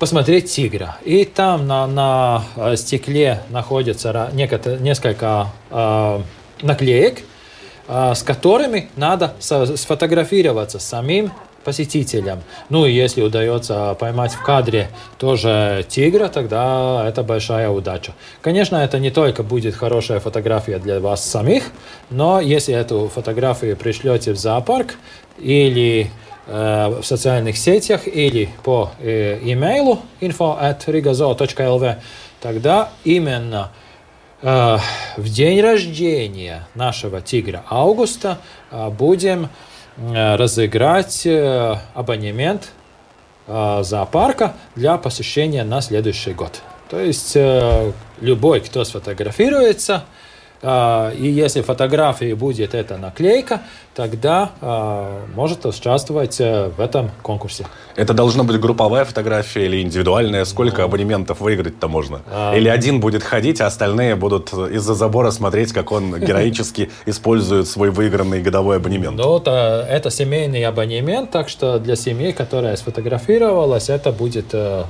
посмотреть 0.03 0.51
тигра. 0.51 0.97
И 1.05 1.23
там 1.23 1.65
на, 1.65 1.87
на 1.87 2.43
э, 2.57 2.75
стекле 2.75 3.41
находится 3.49 4.29
несколько 4.33 5.47
э, 5.69 6.21
наклеек, 6.61 7.19
э, 7.87 8.13
с 8.13 8.21
которыми 8.21 8.89
надо 8.97 9.33
сфотографироваться 9.39 10.79
самим 10.79 11.31
посетителям. 11.63 12.41
Ну 12.69 12.85
и 12.85 12.91
если 12.91 13.21
удается 13.21 13.95
поймать 13.99 14.33
в 14.33 14.41
кадре 14.43 14.89
тоже 15.17 15.85
тигра, 15.87 16.27
тогда 16.27 17.05
это 17.07 17.23
большая 17.23 17.69
удача. 17.69 18.13
Конечно, 18.41 18.77
это 18.77 18.99
не 18.99 19.11
только 19.11 19.43
будет 19.43 19.75
хорошая 19.75 20.19
фотография 20.19 20.79
для 20.79 20.99
вас 20.99 21.23
самих, 21.23 21.71
но 22.09 22.39
если 22.39 22.73
эту 22.73 23.09
фотографию 23.13 23.75
пришлете 23.77 24.33
в 24.33 24.37
зоопарк 24.37 24.95
или 25.37 26.11
Э, 26.45 26.99
в 27.01 27.05
социальных 27.05 27.57
сетях 27.57 28.05
или 28.05 28.49
по 28.63 28.91
э, 28.99 29.39
имейлу 29.43 30.01
info 30.19 30.59
at 30.61 30.85
rigazo.lv, 30.87 31.95
тогда 32.41 32.89
именно 33.05 33.71
э, 34.41 34.77
в 35.15 35.29
день 35.29 35.61
рождения 35.61 36.67
нашего 36.75 37.21
тигра 37.21 37.63
Августа 37.69 38.39
будем 38.71 39.47
разыграть 39.97 41.27
абонемент 41.93 42.71
зоопарка 43.47 44.53
для 44.75 44.97
посещения 44.97 45.63
на 45.63 45.81
следующий 45.81 46.33
год. 46.33 46.61
То 46.89 46.99
есть 46.99 47.35
любой, 48.21 48.61
кто 48.61 48.83
сфотографируется, 48.83 50.05
и 50.63 51.27
если 51.27 51.61
фотографии 51.61 52.33
будет 52.33 52.73
эта 52.73 52.97
наклейка, 52.97 53.61
тогда 53.95 54.51
а, 54.61 55.25
может 55.35 55.65
участвовать 55.65 56.39
э, 56.39 56.69
в 56.69 56.79
этом 56.79 57.11
конкурсе. 57.21 57.65
Это 57.95 58.13
должна 58.13 58.43
быть 58.43 58.59
групповая 58.59 59.05
фотография 59.05 59.65
или 59.65 59.81
индивидуальная? 59.81 60.45
Сколько 60.45 60.81
ну, 60.81 60.85
абонементов 60.85 61.41
выиграть-то 61.41 61.87
можно? 61.87 62.21
А... 62.31 62.55
Или 62.55 62.69
один 62.69 62.99
будет 62.99 63.23
ходить, 63.23 63.61
а 63.61 63.67
остальные 63.67 64.15
будут 64.15 64.53
из-за 64.53 64.95
забора 64.95 65.31
смотреть, 65.31 65.73
как 65.73 65.91
он 65.91 66.15
героически 66.19 66.91
использует 67.05 67.67
свой 67.67 67.91
выигранный 67.91 68.41
годовой 68.41 68.77
абонемент? 68.77 69.17
Ну, 69.17 69.37
это, 69.37 69.85
это 69.89 70.09
семейный 70.09 70.63
абонемент, 70.63 71.31
так 71.31 71.49
что 71.49 71.79
для 71.79 71.95
семьи, 71.95 72.31
которая 72.31 72.75
сфотографировалась, 72.75 73.89
это 73.89 74.11
будет 74.11 74.53
э, 74.53 74.83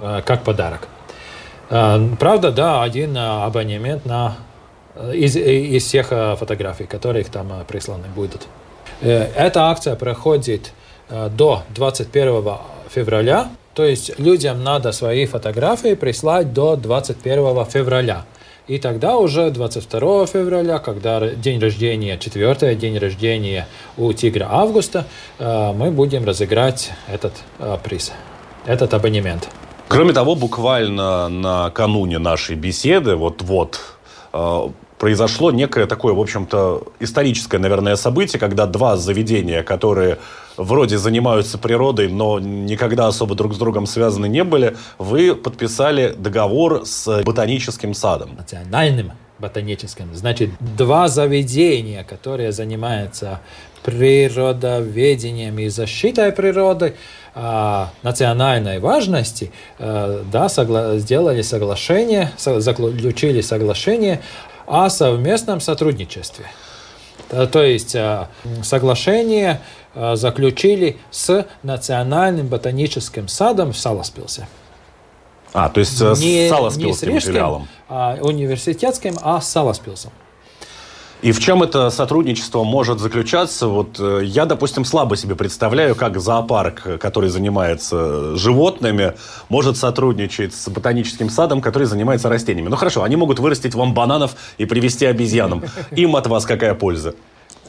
э, 0.00 0.22
как 0.24 0.42
подарок. 0.42 0.88
Правда, 1.68 2.52
да, 2.52 2.82
один 2.82 3.16
абонемент 3.16 4.04
на 4.04 4.36
из, 4.96 5.36
из 5.36 5.84
всех 5.84 6.08
э, 6.10 6.36
фотографий, 6.36 6.84
которые 6.84 7.24
там 7.24 7.52
э, 7.52 7.64
присланы 7.64 8.08
будут. 8.14 8.46
Э, 9.00 9.28
эта 9.36 9.70
акция 9.70 9.96
проходит 9.96 10.72
до 11.10 11.62
21 11.74 12.56
февраля, 12.88 13.50
то 13.74 13.84
есть 13.84 14.18
людям 14.18 14.64
надо 14.64 14.92
свои 14.92 15.26
фотографии 15.26 15.94
прислать 15.94 16.54
до 16.54 16.76
21 16.76 17.66
февраля. 17.66 18.24
И 18.66 18.78
тогда 18.78 19.18
уже 19.18 19.50
22 19.50 20.26
февраля, 20.26 20.78
когда 20.78 21.20
день 21.28 21.60
рождения, 21.60 22.16
четвертый 22.16 22.76
день 22.76 22.96
рождения 22.96 23.66
у 23.98 24.10
Тигра 24.14 24.48
Августа, 24.50 25.04
мы 25.38 25.90
будем 25.90 26.24
разыграть 26.24 26.92
этот 27.08 27.34
приз, 27.82 28.12
этот 28.64 28.94
абонемент. 28.94 29.50
Кроме 29.88 30.14
того, 30.14 30.34
буквально 30.34 31.28
накануне 31.28 32.18
нашей 32.18 32.56
беседы, 32.56 33.16
вот-вот, 33.16 33.80
произошло 34.98 35.50
некое 35.50 35.86
такое, 35.86 36.14
в 36.14 36.20
общем-то, 36.20 36.84
историческое, 37.00 37.58
наверное, 37.58 37.96
событие, 37.96 38.38
когда 38.38 38.66
два 38.66 38.96
заведения, 38.96 39.62
которые 39.62 40.18
вроде 40.56 40.96
занимаются 40.96 41.58
природой, 41.58 42.08
но 42.08 42.38
никогда 42.38 43.08
особо 43.08 43.34
друг 43.34 43.54
с 43.54 43.58
другом 43.58 43.86
связаны 43.86 44.28
не 44.28 44.44
были, 44.44 44.76
вы 44.98 45.34
подписали 45.34 46.14
договор 46.16 46.82
с 46.84 47.22
ботаническим 47.24 47.94
садом. 47.94 48.36
Национальным 48.36 49.12
ботаническим. 49.38 50.14
Значит, 50.14 50.50
два 50.60 51.08
заведения, 51.08 52.04
которые 52.04 52.52
занимаются 52.52 53.40
природоведением 53.82 55.58
и 55.58 55.68
защитой 55.68 56.30
природы, 56.30 56.94
национальной 57.34 58.78
важности, 58.78 59.52
а, 59.78 60.22
да, 60.30 60.46
согла- 60.46 60.98
сделали 60.98 61.42
соглашение, 61.42 62.30
заключили 62.36 63.40
соглашение 63.40 64.20
о 64.66 64.90
совместном 64.90 65.60
сотрудничестве. 65.60 66.46
То 67.50 67.62
есть 67.62 67.94
э, 67.94 68.26
соглашение 68.62 69.60
э, 69.94 70.16
заключили 70.16 70.98
с 71.10 71.46
Национальным 71.62 72.48
ботаническим 72.48 73.26
садом 73.26 73.72
в 73.72 73.78
Саласпилсе. 73.78 74.46
А, 75.54 75.70
то 75.70 75.80
есть 75.80 75.98
э, 76.00 76.14
не, 76.18 76.46
с 76.46 76.50
Саласпилским 76.50 76.86
не 76.86 76.92
с 76.92 77.02
Рижским, 77.02 77.32
филиалом. 77.32 77.68
А 77.88 78.18
университетским, 78.20 79.16
а 79.22 79.40
с 79.40 79.48
Саласпилсом. 79.48 80.12
И 81.22 81.30
в 81.30 81.38
чем 81.38 81.62
это 81.62 81.90
сотрудничество 81.90 82.64
может 82.64 82.98
заключаться? 82.98 83.68
Вот 83.68 84.00
э, 84.00 84.22
я, 84.24 84.44
допустим, 84.44 84.84
слабо 84.84 85.16
себе 85.16 85.36
представляю, 85.36 85.94
как 85.94 86.20
зоопарк, 86.20 86.98
который 86.98 87.28
занимается 87.28 88.34
животными, 88.36 89.14
может 89.48 89.76
сотрудничать 89.76 90.52
с 90.52 90.68
ботаническим 90.68 91.30
садом, 91.30 91.60
который 91.60 91.84
занимается 91.84 92.28
растениями. 92.28 92.68
Ну 92.68 92.74
хорошо, 92.74 93.04
они 93.04 93.14
могут 93.14 93.38
вырастить 93.38 93.76
вам 93.76 93.94
бананов 93.94 94.34
и 94.58 94.64
привезти 94.64 95.06
обезьянам. 95.06 95.62
Им 95.92 96.16
от 96.16 96.26
вас 96.26 96.44
какая 96.44 96.74
польза? 96.74 97.14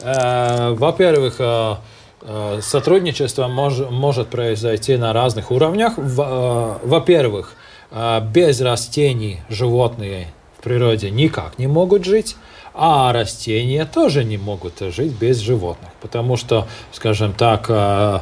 Э, 0.02 0.74
во-первых, 0.74 1.36
э, 1.38 1.76
сотрудничество 2.60 3.46
может 3.46 4.28
произойти 4.30 4.96
на 4.96 5.12
разных 5.12 5.52
уровнях. 5.52 5.92
Во-первых, 5.96 7.52
без 8.32 8.60
растений 8.60 9.42
животные 9.48 10.28
в 10.58 10.64
природе 10.64 11.10
никак 11.10 11.58
не 11.58 11.68
могут 11.68 12.04
жить. 12.04 12.34
А 12.76 13.12
растения 13.12 13.84
тоже 13.84 14.24
не 14.24 14.36
могут 14.36 14.80
жить 14.80 15.12
без 15.12 15.38
животных, 15.38 15.90
потому 16.00 16.36
что, 16.36 16.66
скажем 16.90 17.32
так, 17.32 17.66
э, 17.68 18.18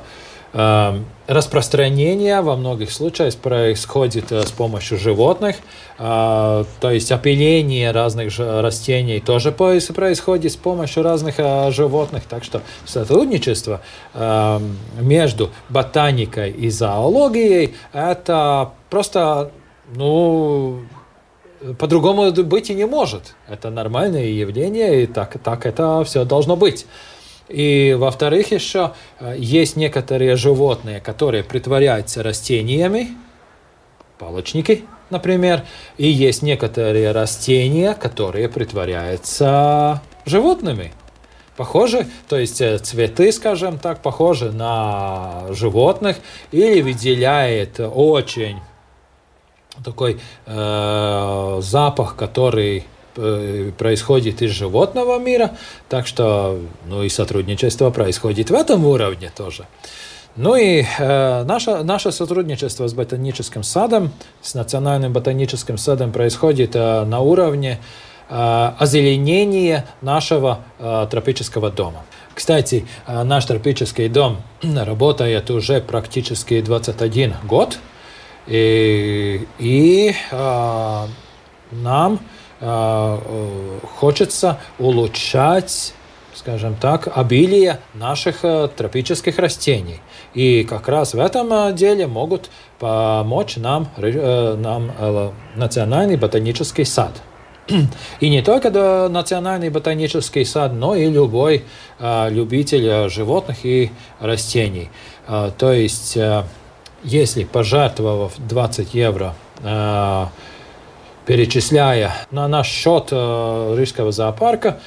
э, 0.52 1.00
распространение 1.26 2.42
во 2.42 2.56
многих 2.56 2.92
случаях 2.92 3.34
происходит 3.36 4.30
э, 4.30 4.42
с 4.42 4.50
помощью 4.50 4.98
животных, 4.98 5.56
то 5.96 6.66
есть 6.82 7.12
опыление 7.12 7.92
разных 7.92 8.36
растений 8.38 9.20
тоже 9.20 9.52
происходит 9.52 10.52
с 10.52 10.56
помощью 10.56 11.04
разных 11.04 11.36
животных. 11.72 12.24
Так 12.28 12.42
что 12.42 12.60
сотрудничество 12.84 13.82
между 14.98 15.50
ботаникой 15.68 16.50
и 16.50 16.70
зоологией 16.70 17.76
это 17.92 18.72
просто 18.90 19.52
ну, 19.94 20.80
по-другому 21.78 22.32
быть 22.32 22.70
и 22.70 22.74
не 22.74 22.86
может. 22.86 23.34
Это 23.48 23.70
нормальное 23.70 24.26
явление, 24.26 25.04
и 25.04 25.06
так, 25.06 25.36
так 25.42 25.66
это 25.66 26.02
все 26.04 26.24
должно 26.24 26.56
быть. 26.56 26.86
И 27.48 27.94
во-вторых, 27.98 28.52
еще 28.52 28.92
э, 29.20 29.34
есть 29.38 29.76
некоторые 29.76 30.36
животные, 30.36 31.00
которые 31.00 31.44
притворяются 31.44 32.22
растениями, 32.22 33.08
палочники, 34.18 34.84
например, 35.10 35.64
и 35.98 36.08
есть 36.08 36.42
некоторые 36.42 37.12
растения, 37.12 37.94
которые 37.94 38.48
притворяются 38.48 40.00
животными. 40.24 40.92
Похожи, 41.56 42.06
то 42.28 42.38
есть 42.38 42.60
э, 42.60 42.78
цветы, 42.78 43.30
скажем 43.32 43.78
так, 43.78 44.00
похожи 44.00 44.50
на 44.50 45.44
животных 45.50 46.16
или 46.50 46.80
выделяет 46.80 47.78
очень 47.78 48.60
такой 49.84 50.20
э, 50.46 51.60
запах, 51.62 52.16
который 52.16 52.84
э, 53.16 53.70
происходит 53.76 54.42
из 54.42 54.50
животного 54.50 55.18
мира, 55.18 55.52
так 55.88 56.06
что 56.06 56.58
ну 56.86 57.02
и 57.02 57.08
сотрудничество 57.08 57.90
происходит 57.90 58.50
в 58.50 58.54
этом 58.54 58.84
уровне 58.84 59.30
тоже. 59.34 59.66
Ну 60.36 60.56
и 60.56 60.84
э, 60.98 61.44
наше, 61.44 61.82
наше 61.82 62.10
сотрудничество 62.10 62.86
с 62.88 62.94
ботаническим 62.94 63.62
садом, 63.62 64.12
с 64.40 64.54
Национальным 64.54 65.12
ботаническим 65.12 65.76
садом 65.76 66.10
происходит 66.10 66.74
э, 66.74 67.04
на 67.04 67.20
уровне 67.20 67.78
э, 68.30 68.72
озеленения 68.78 69.84
нашего 70.00 70.60
э, 70.78 71.06
тропического 71.10 71.70
дома. 71.70 72.04
Кстати, 72.34 72.86
э, 73.06 73.22
наш 73.24 73.44
тропический 73.44 74.08
дом 74.08 74.38
работает 74.62 75.50
уже 75.50 75.82
практически 75.82 76.62
21 76.62 77.34
год– 77.44 77.78
и, 78.46 79.46
и 79.58 80.14
а, 80.30 81.08
нам 81.70 82.20
а, 82.60 83.18
хочется 83.98 84.58
улучшать 84.78 85.94
скажем 86.34 86.74
так, 86.74 87.08
обилие 87.14 87.78
наших 87.94 88.38
а, 88.42 88.68
тропических 88.68 89.38
растений. 89.38 90.00
И 90.34 90.64
как 90.64 90.88
раз 90.88 91.14
в 91.14 91.20
этом 91.20 91.52
а, 91.52 91.72
деле 91.72 92.06
могут 92.06 92.50
помочь 92.78 93.56
нам, 93.56 93.88
э, 93.96 94.56
нам 94.56 94.90
э, 94.98 95.30
Национальный 95.54 96.16
ботанический 96.16 96.84
сад. 96.84 97.22
И 98.20 98.28
не 98.28 98.42
только 98.42 98.70
Национальный 99.08 99.70
ботанический 99.70 100.44
сад, 100.44 100.72
но 100.72 100.96
и 100.96 101.08
любой 101.08 101.64
любитель 102.00 103.08
животных 103.08 103.58
и 103.64 103.92
растений. 104.18 104.90
То 105.28 105.72
есть 105.72 106.18
если 107.04 107.44
пожертвовав 107.44 108.34
20 108.38 108.94
евро, 108.94 109.34
э, 109.62 110.26
перечисляя 111.26 112.12
на 112.30 112.48
наш 112.48 112.68
счет 112.68 113.08
э, 113.10 113.74
Рижского 113.78 114.12
зоопарка, 114.12 114.78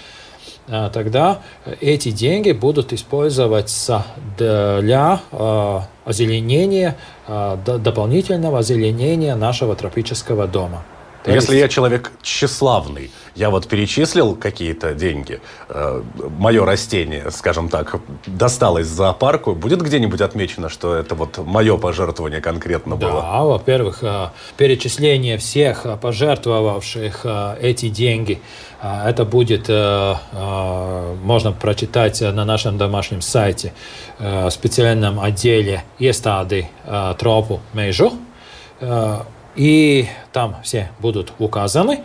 э, 0.67 0.89
тогда 0.93 1.39
эти 1.81 2.11
деньги 2.11 2.51
будут 2.51 2.93
использоваться 2.93 4.05
для 4.37 5.19
озеленения, 6.05 6.95
дополнительного 7.27 8.59
озеленения 8.59 9.35
нашего 9.35 9.75
тропического 9.75 10.47
дома. 10.47 10.83
Если 11.25 11.53
есть... 11.53 11.61
я 11.61 11.67
человек 11.67 12.11
тщеславный, 12.21 13.11
я 13.35 13.49
вот 13.49 13.67
перечислил 13.67 14.35
какие-то 14.35 14.93
деньги, 14.93 15.41
э, 15.69 16.01
мое 16.37 16.65
растение, 16.65 17.31
скажем 17.31 17.69
так, 17.69 17.97
досталось 18.27 18.87
зоопарку, 18.87 19.53
будет 19.53 19.81
где-нибудь 19.81 20.21
отмечено, 20.21 20.69
что 20.69 20.95
это 20.95 21.15
вот 21.15 21.37
мое 21.39 21.77
пожертвование 21.77 22.41
конкретно 22.41 22.95
было? 22.95 23.21
Да, 23.21 23.43
во-первых, 23.43 23.99
э, 24.03 24.29
перечисление 24.57 25.37
всех 25.37 25.85
пожертвовавших 26.01 27.21
э, 27.23 27.57
эти 27.61 27.89
деньги, 27.89 28.39
э, 28.81 29.09
это 29.09 29.25
будет, 29.25 29.67
можно 29.67 31.51
прочитать 31.51 32.21
на 32.21 32.45
нашем 32.45 32.77
домашнем 32.77 33.21
сайте, 33.21 33.73
в 34.19 34.49
специальном 34.49 35.19
отделе 35.19 35.83
«Иestādi 35.99 36.65
тропу 37.17 37.61
межу», 37.73 38.13
и 39.55 40.07
там 40.31 40.57
все 40.63 40.91
будут 40.99 41.33
указаны. 41.39 42.01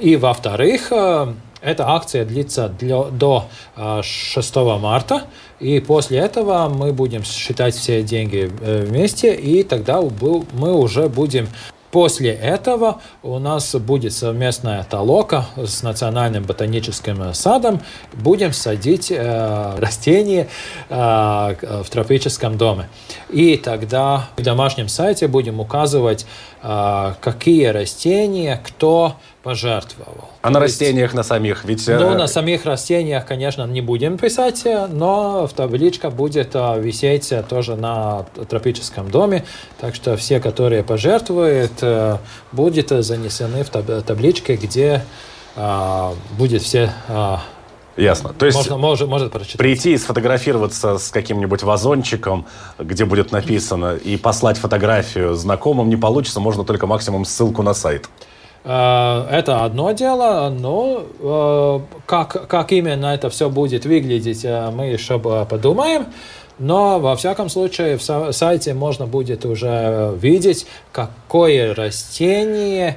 И 0.00 0.16
во-вторых, 0.16 0.92
э, 0.92 1.34
эта 1.60 1.88
акция 1.88 2.24
длится 2.24 2.68
для, 2.68 3.04
до 3.04 3.46
6 3.76 4.56
э, 4.56 4.78
марта, 4.78 5.24
и 5.60 5.80
после 5.80 6.18
этого 6.18 6.68
мы 6.68 6.92
будем 6.92 7.24
считать 7.24 7.74
все 7.74 8.02
деньги 8.02 8.50
э, 8.60 8.84
вместе, 8.84 9.34
и 9.34 9.62
тогда 9.64 10.00
мы 10.00 10.74
уже 10.74 11.08
будем 11.08 11.48
После 11.90 12.32
этого 12.32 13.00
у 13.22 13.38
нас 13.38 13.74
будет 13.74 14.12
совместная 14.12 14.84
толока 14.84 15.46
с 15.56 15.82
Национальным 15.82 16.44
ботаническим 16.44 17.32
садом. 17.32 17.80
Будем 18.12 18.52
садить 18.52 19.10
э, 19.10 19.78
растения 19.78 20.48
э, 20.88 20.94
в 20.94 21.88
тропическом 21.90 22.58
доме. 22.58 22.88
И 23.30 23.56
тогда 23.56 24.28
в 24.36 24.42
домашнем 24.42 24.88
сайте 24.88 25.28
будем 25.28 25.60
указывать, 25.60 26.26
э, 26.62 27.14
какие 27.20 27.66
растения 27.66 28.60
кто 28.62 29.16
пожертвовал. 29.42 30.28
А 30.42 30.50
на 30.50 30.60
растениях 30.60 31.14
на 31.14 31.22
самих? 31.22 31.64
Ведь... 31.64 31.88
Э, 31.88 31.98
ну, 31.98 32.14
на 32.14 32.26
самих 32.26 32.64
растениях, 32.64 33.24
конечно, 33.24 33.66
не 33.66 33.80
будем 33.80 34.18
писать, 34.18 34.64
но 34.64 35.46
в 35.46 35.52
табличка 35.52 36.10
будет 36.10 36.50
э, 36.54 36.80
висеть 36.80 37.32
тоже 37.48 37.76
на 37.76 38.26
тропическом 38.48 39.10
доме. 39.10 39.44
Так 39.80 39.94
что 39.94 40.16
все, 40.16 40.40
которые 40.40 40.82
пожертвуют, 40.82 41.82
э, 41.82 42.18
будут 42.52 42.88
занесены 42.88 43.64
в 43.64 43.70
табличке, 44.02 44.56
где 44.56 45.02
будет 46.36 46.62
все 46.62 46.92
Ясно. 47.96 48.32
То 48.32 48.46
есть 48.46 48.56
можно, 48.56 48.76
может, 48.76 49.08
может 49.08 49.32
прийти 49.56 49.92
и 49.92 49.98
сфотографироваться 49.98 50.98
с 50.98 51.10
каким-нибудь 51.10 51.64
вазончиком, 51.64 52.46
где 52.78 53.04
будет 53.04 53.32
написано, 53.32 53.96
и 53.96 54.16
послать 54.16 54.56
фотографию 54.56 55.34
знакомым 55.34 55.88
не 55.88 55.96
получится, 55.96 56.38
можно 56.38 56.62
только 56.62 56.86
максимум 56.86 57.24
ссылку 57.24 57.64
на 57.64 57.74
сайт. 57.74 58.08
Э, 58.64 59.26
это 59.30 59.64
одно 59.64 59.92
дело, 59.92 60.48
но 60.50 61.04
э, 61.20 61.80
как, 62.06 62.48
как 62.48 62.72
именно 62.72 63.06
это 63.06 63.30
все 63.30 63.48
будет 63.48 63.84
выглядеть, 63.86 64.44
э, 64.44 64.70
мы 64.70 64.86
еще 64.86 65.18
подумаем. 65.18 66.06
Но, 66.58 66.98
во 66.98 67.14
всяком 67.14 67.48
случае, 67.50 67.98
в 67.98 68.32
сайте 68.32 68.74
можно 68.74 69.06
будет 69.06 69.46
уже 69.46 70.12
видеть, 70.20 70.66
какое 70.90 71.72
растение 71.72 72.96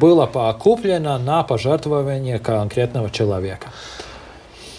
было 0.00 0.24
куплено 0.58 1.18
на 1.18 1.42
пожертвование 1.42 2.38
конкретного 2.38 3.10
человека 3.10 3.68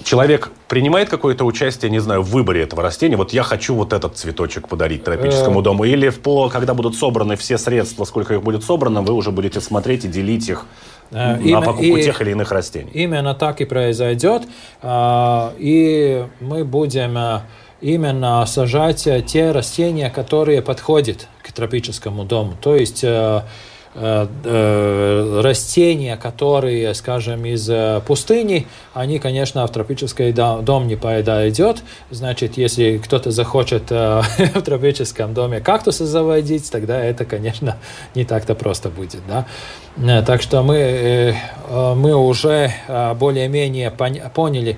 человек 0.03 0.51
принимает 0.67 1.09
какое-то 1.09 1.45
участие, 1.45 1.89
не 1.91 1.99
знаю, 1.99 2.21
в 2.21 2.29
выборе 2.29 2.63
этого 2.63 2.81
растения? 2.83 3.15
Вот 3.15 3.33
я 3.33 3.43
хочу 3.43 3.75
вот 3.75 3.93
этот 3.93 4.17
цветочек 4.17 4.67
подарить 4.67 5.03
тропическому 5.03 5.61
э. 5.61 5.63
дому. 5.63 5.83
Или 5.83 6.09
по, 6.09 6.49
когда 6.49 6.73
будут 6.73 6.95
собраны 6.95 7.35
все 7.35 7.57
средства, 7.57 8.05
сколько 8.05 8.33
их 8.33 8.43
будет 8.43 8.63
собрано, 8.63 9.01
вы 9.01 9.13
уже 9.13 9.31
будете 9.31 9.61
смотреть 9.61 10.05
и 10.05 10.07
делить 10.07 10.49
их 10.49 10.65
э, 11.11 11.37
на 11.37 11.61
покупку 11.61 11.99
тех 11.99 12.21
или 12.21 12.31
иных 12.31 12.51
растений. 12.51 12.91
Именно 12.93 13.33
так 13.33 13.61
и 13.61 13.65
произойдет. 13.65 14.43
А, 14.81 15.53
и 15.57 16.25
мы 16.39 16.63
будем 16.63 17.17
э, 17.17 17.41
именно 17.81 18.45
сажать 18.45 19.07
те 19.25 19.51
растения, 19.51 20.09
которые 20.09 20.61
подходят 20.61 21.27
к 21.41 21.51
тропическому 21.51 22.23
дому. 22.23 22.53
То 22.61 22.75
есть 22.75 23.03
растения, 23.95 26.17
которые, 26.17 26.93
скажем, 26.93 27.45
из 27.45 27.69
пустыни, 28.05 28.67
они, 28.93 29.19
конечно, 29.19 29.65
в 29.67 29.71
тропический 29.71 30.31
дом 30.31 30.87
не 30.87 30.95
подойдет. 30.95 31.83
Значит, 32.09 32.57
если 32.57 32.97
кто-то 32.97 33.31
захочет 33.31 33.91
в 33.91 34.61
тропическом 34.63 35.33
доме 35.33 35.59
кактусы 35.59 36.05
заводить, 36.05 36.71
тогда 36.71 36.99
это, 36.99 37.25
конечно, 37.25 37.77
не 38.15 38.25
так-то 38.25 38.55
просто 38.55 38.89
будет. 38.89 39.21
Да? 39.27 39.45
Так 40.23 40.41
что 40.41 40.63
мы, 40.63 41.35
мы 41.69 42.15
уже 42.15 42.71
более-менее 43.19 43.91
поняли, 44.33 44.77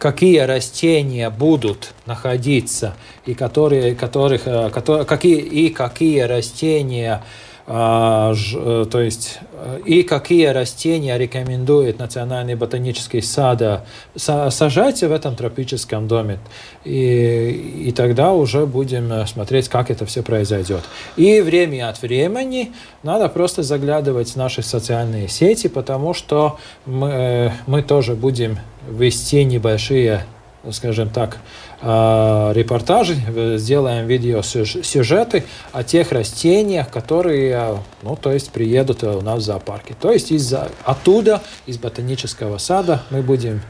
какие 0.00 0.38
растения 0.38 1.28
будут 1.28 1.92
находиться 2.06 2.96
и 3.26 3.34
которые, 3.34 3.94
которых, 3.94 4.46
э, 4.46 4.70
которые, 4.70 5.04
какие, 5.04 5.38
и 5.38 5.68
какие 5.68 6.20
растения 6.20 7.22
то 7.70 9.00
есть 9.00 9.38
и 9.86 10.02
какие 10.02 10.46
растения 10.46 11.16
рекомендует 11.16 12.00
Национальный 12.00 12.56
ботанический 12.56 13.20
сад 13.20 13.86
сажать 14.16 15.00
в 15.02 15.12
этом 15.12 15.36
тропическом 15.36 16.08
доме. 16.08 16.40
И, 16.84 17.84
и 17.86 17.92
тогда 17.92 18.32
уже 18.32 18.66
будем 18.66 19.12
э, 19.12 19.26
смотреть, 19.26 19.68
как 19.68 19.90
это 19.90 20.06
все 20.06 20.22
произойдет. 20.22 20.80
И 21.16 21.40
время 21.40 21.88
от 21.88 22.00
времени 22.02 22.72
надо 23.02 23.28
просто 23.28 23.62
заглядывать 23.62 24.30
в 24.30 24.36
наши 24.36 24.62
социальные 24.62 25.28
сети, 25.28 25.68
потому 25.68 26.14
что 26.14 26.58
мы, 26.86 27.52
мы 27.66 27.82
тоже 27.82 28.14
будем 28.14 28.58
вести 28.88 29.44
небольшие, 29.44 30.24
скажем 30.70 31.10
так, 31.10 31.38
а, 31.69 31.69
репортажи, 31.82 33.16
сделаем 33.56 34.06
видеосюжеты 34.06 35.44
о 35.72 35.82
тех 35.82 36.12
растениях, 36.12 36.90
которые, 36.90 37.78
ну, 38.02 38.16
то 38.16 38.32
есть, 38.32 38.50
приедут 38.50 39.02
у 39.02 39.20
нас 39.20 39.40
в 39.40 39.42
зоопарке. 39.42 39.94
То 39.98 40.12
есть, 40.12 40.30
из 40.30 40.54
оттуда, 40.84 41.42
из 41.66 41.78
ботанического 41.78 42.58
сада, 42.58 43.02
мы 43.10 43.22
будем 43.22 43.62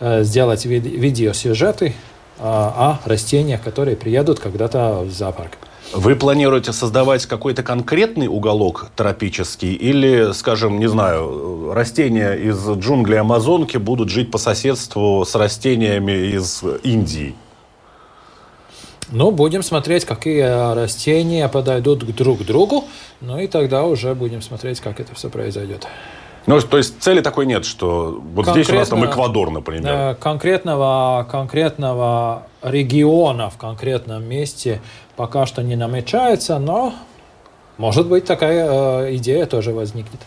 э, 0.00 0.22
сделать 0.22 0.64
видеосюжеты 0.64 1.94
о 2.38 2.98
растениях, 3.04 3.62
которые 3.62 3.96
приедут 3.96 4.38
когда-то 4.40 5.02
в 5.02 5.10
зоопарк. 5.10 5.58
Вы 5.92 6.16
планируете 6.16 6.72
создавать 6.72 7.26
какой-то 7.26 7.62
конкретный 7.62 8.26
уголок 8.26 8.90
тропический 8.96 9.72
или, 9.72 10.32
скажем, 10.32 10.78
не 10.78 10.88
знаю, 10.88 11.72
растения 11.72 12.32
из 12.32 12.68
джунглей 12.68 13.20
Амазонки 13.20 13.76
будут 13.76 14.10
жить 14.10 14.30
по 14.30 14.38
соседству 14.38 15.24
с 15.24 15.34
растениями 15.34 16.34
из 16.34 16.62
Индии? 16.82 17.34
Ну, 19.10 19.30
будем 19.30 19.62
смотреть, 19.62 20.04
какие 20.04 20.74
растения 20.74 21.48
подойдут 21.48 22.04
друг 22.16 22.40
к 22.40 22.42
другу, 22.42 22.84
ну 23.20 23.38
и 23.38 23.46
тогда 23.46 23.84
уже 23.84 24.14
будем 24.14 24.42
смотреть, 24.42 24.80
как 24.80 25.00
это 25.00 25.14
все 25.14 25.28
произойдет. 25.28 25.86
Ну, 26.46 26.60
то 26.60 26.76
есть 26.76 27.02
цели 27.02 27.20
такой 27.20 27.44
нет, 27.44 27.64
что 27.64 28.20
вот 28.34 28.46
здесь 28.46 28.70
у 28.70 28.74
нас 28.74 28.88
там 28.88 29.04
Эквадор, 29.04 29.50
например. 29.50 29.92
Э, 29.92 30.14
конкретного, 30.14 31.26
конкретного 31.28 32.44
региона 32.62 33.50
в 33.50 33.56
конкретном 33.56 34.24
месте 34.24 34.80
пока 35.16 35.46
что 35.46 35.62
не 35.62 35.74
намечается, 35.74 36.58
но 36.60 36.94
может 37.78 38.06
быть 38.06 38.26
такая 38.26 39.06
э, 39.08 39.16
идея 39.16 39.46
тоже 39.46 39.72
возникнет. 39.72 40.20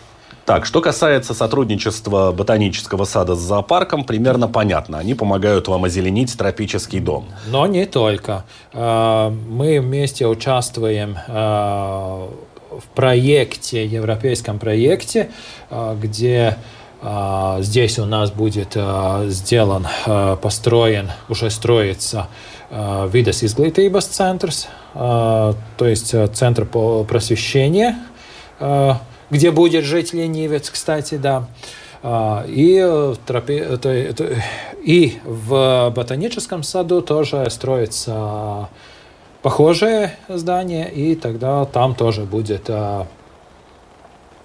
Так, 0.50 0.66
что 0.66 0.82
касается 0.82 1.34
сотрудничества 1.34 2.32
ботанического 2.32 3.06
сада 3.06 3.36
с 3.36 3.40
зоопарком, 3.40 4.04
примерно 4.04 4.48
понятно. 4.48 4.98
Они 4.98 5.14
помогают 5.14 5.68
вам 5.68 5.84
озеленить 5.86 6.36
тропический 6.36 7.00
дом. 7.00 7.26
Но 7.52 7.68
не 7.68 7.86
только. 7.86 8.46
Э, 8.74 9.30
мы 9.30 9.80
вместе 9.80 10.26
участвуем 10.26 11.18
в 12.70 12.84
проекте, 12.96 13.86
европейском 13.86 14.60
проекте, 14.60 15.30
э, 15.70 15.98
где 16.02 16.58
э, 17.02 17.58
здесь 17.62 18.00
у 18.00 18.06
нас 18.06 18.32
будет 18.32 18.74
э, 18.76 19.26
сделан, 19.30 19.88
построен, 20.42 21.12
уже 21.30 21.50
строится 21.50 22.28
Видес 23.12 23.42
изглитības 23.44 24.06
центrs, 24.08 24.68
то 24.94 25.56
есть 25.88 26.14
центр 26.36 26.66
по 26.66 27.04
просвещению, 27.04 27.96
где 29.30 29.52
будет 29.52 29.84
жить 29.86 30.14
ленивец, 30.14 30.70
кстати, 30.70 31.16
да. 31.16 31.48
И, 32.48 33.14
и 34.84 35.20
в 35.26 35.94
ботаническом 35.94 36.64
саду 36.64 37.02
тоже 37.02 37.50
строится 37.50 38.70
похожее 39.42 40.16
здание, 40.30 40.90
и 40.92 41.16
тогда 41.16 41.66
там 41.66 41.96
тоже 41.96 42.22
будет 42.22 42.70
э, 42.70 43.06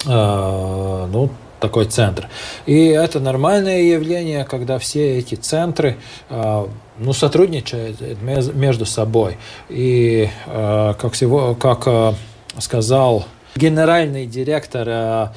э, 0.06 1.06
ну, 1.12 1.30
такой 1.60 1.84
центр. 1.84 2.28
И 2.66 2.86
это 2.86 3.20
нормальное 3.20 3.82
явление, 3.82 4.44
когда 4.44 4.78
все 4.78 5.18
эти 5.18 5.36
центры 5.36 5.96
ну, 6.28 7.12
сотрудничают 7.12 8.00
между 8.20 8.84
собой. 8.84 9.38
И 9.68 10.28
как, 10.46 11.12
всего, 11.12 11.54
как 11.54 12.16
сказал 12.58 13.24
генеральный 13.56 14.26
директор 14.26 14.88
э, 14.88 15.28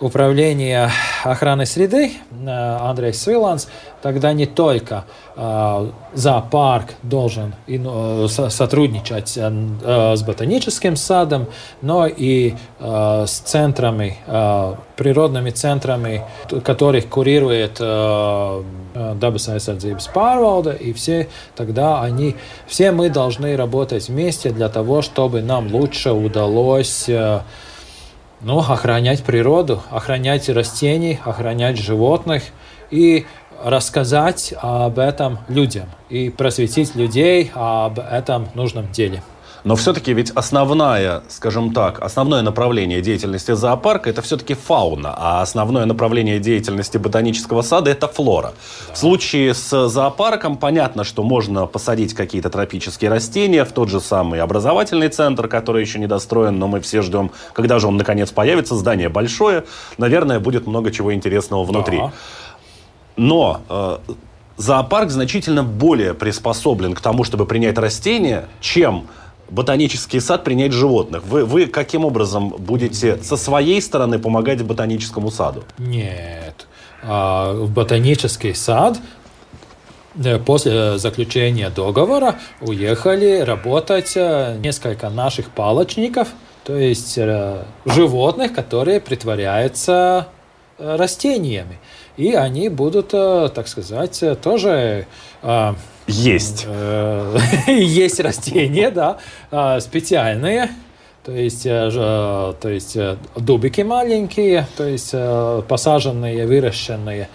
управления 0.00 0.90
охраны 1.22 1.66
среды 1.66 2.12
э, 2.30 2.76
Андрей 2.80 3.12
Свиланс, 3.12 3.68
тогда 4.02 4.32
не 4.32 4.46
только 4.46 5.04
э, 5.36 5.90
зоопарк 6.14 6.94
должен 7.02 7.54
э, 7.66 8.26
сотрудничать 8.28 9.28
с 9.28 10.22
ботаническим 10.22 10.96
садом, 10.96 11.46
но 11.82 12.06
и 12.06 12.54
с 12.78 13.30
центрами, 13.44 14.18
природными 14.96 15.50
центрами, 15.50 16.22
которых 16.64 17.08
курирует 17.08 17.80
Dabas 17.80 19.48
aizsardzības 19.50 20.06
pārvalde, 20.14 20.76
и 20.78 20.92
все 20.92 21.28
тогда 21.56 22.00
они, 22.02 22.36
все 22.66 22.92
мы 22.92 23.10
должны 23.10 23.56
работать 23.56 24.08
вместе 24.08 24.50
для 24.50 24.68
того, 24.68 25.02
чтобы 25.02 25.42
нам 25.42 25.72
лучше 25.74 26.12
удалось 26.12 27.08
ну, 28.44 28.58
охранять 28.58 29.24
природу, 29.24 29.82
охранять 29.90 30.48
растений, 30.48 31.18
охранять 31.24 31.78
животных 31.78 32.44
и 32.90 33.26
рассказать 33.62 34.54
об 34.60 34.98
этом 34.98 35.38
людям 35.48 35.88
и 36.10 36.28
просветить 36.28 36.94
людей 36.94 37.50
об 37.54 37.98
этом 37.98 38.48
нужном 38.54 38.92
деле. 38.92 39.22
Но 39.64 39.76
все-таки 39.76 40.12
ведь 40.12 40.30
основная, 40.30 41.22
скажем 41.28 41.72
так, 41.72 42.02
основное 42.02 42.42
направление 42.42 43.00
деятельности 43.00 43.52
зоопарка 43.52 44.10
это 44.10 44.20
все-таки 44.20 44.52
фауна, 44.52 45.14
а 45.16 45.40
основное 45.40 45.86
направление 45.86 46.38
деятельности 46.38 46.98
ботанического 46.98 47.62
сада 47.62 47.90
это 47.90 48.06
флора. 48.06 48.52
В 48.92 48.98
случае 48.98 49.54
с 49.54 49.88
зоопарком 49.88 50.58
понятно, 50.58 51.02
что 51.02 51.22
можно 51.22 51.64
посадить 51.64 52.12
какие-то 52.12 52.50
тропические 52.50 53.10
растения 53.10 53.64
в 53.64 53.72
тот 53.72 53.88
же 53.88 54.00
самый 54.00 54.42
образовательный 54.42 55.08
центр, 55.08 55.48
который 55.48 55.80
еще 55.80 55.98
не 55.98 56.06
достроен, 56.06 56.58
но 56.58 56.68
мы 56.68 56.80
все 56.80 57.00
ждем, 57.00 57.30
когда 57.54 57.78
же 57.78 57.86
он 57.86 57.96
наконец 57.96 58.30
появится. 58.30 58.74
Здание 58.74 59.08
большое, 59.08 59.64
наверное, 59.96 60.40
будет 60.40 60.66
много 60.66 60.90
чего 60.90 61.14
интересного 61.14 61.64
внутри. 61.64 61.98
Да. 61.98 62.12
Но 63.16 63.62
э, 63.70 63.98
зоопарк 64.58 65.10
значительно 65.10 65.62
более 65.62 66.12
приспособлен 66.12 66.94
к 66.94 67.00
тому, 67.00 67.24
чтобы 67.24 67.46
принять 67.46 67.78
растения, 67.78 68.46
чем 68.60 69.06
ботанический 69.54 70.20
сад 70.20 70.44
принять 70.44 70.72
животных. 70.72 71.22
Вы, 71.24 71.44
вы 71.44 71.66
каким 71.66 72.04
образом 72.04 72.50
будете 72.50 73.22
со 73.22 73.36
своей 73.36 73.80
стороны 73.80 74.18
помогать 74.18 74.62
ботаническому 74.62 75.30
саду? 75.30 75.64
Нет. 75.78 76.66
А, 77.02 77.52
в 77.52 77.70
ботанический 77.70 78.54
сад 78.54 78.98
э, 80.16 80.38
после 80.38 80.98
заключения 80.98 81.70
договора 81.70 82.36
уехали 82.60 83.40
работать 83.40 84.12
э, 84.16 84.56
несколько 84.58 85.08
наших 85.10 85.50
палочников, 85.50 86.28
то 86.64 86.76
есть 86.76 87.16
э, 87.16 87.62
животных, 87.84 88.52
которые 88.54 89.00
притворяются 89.00 90.28
растениями. 90.78 91.78
И 92.16 92.32
они 92.32 92.68
будут, 92.68 93.10
так 93.10 93.66
сказать, 93.66 94.22
тоже 94.42 95.06
есть. 96.06 96.64
Э, 96.66 97.36
есть 97.66 98.20
растения, 98.20 98.90
да, 98.90 99.80
специальные. 99.80 100.70
То 101.24 101.32
есть, 101.32 101.64
э, 101.64 101.90
то 101.90 102.68
есть 102.68 102.96
э, 102.96 103.16
дубики 103.34 103.80
маленькие, 103.80 104.66
то 104.76 104.86
есть 104.86 105.14
посаженные, 105.68 106.46
выращенные. 106.46 107.28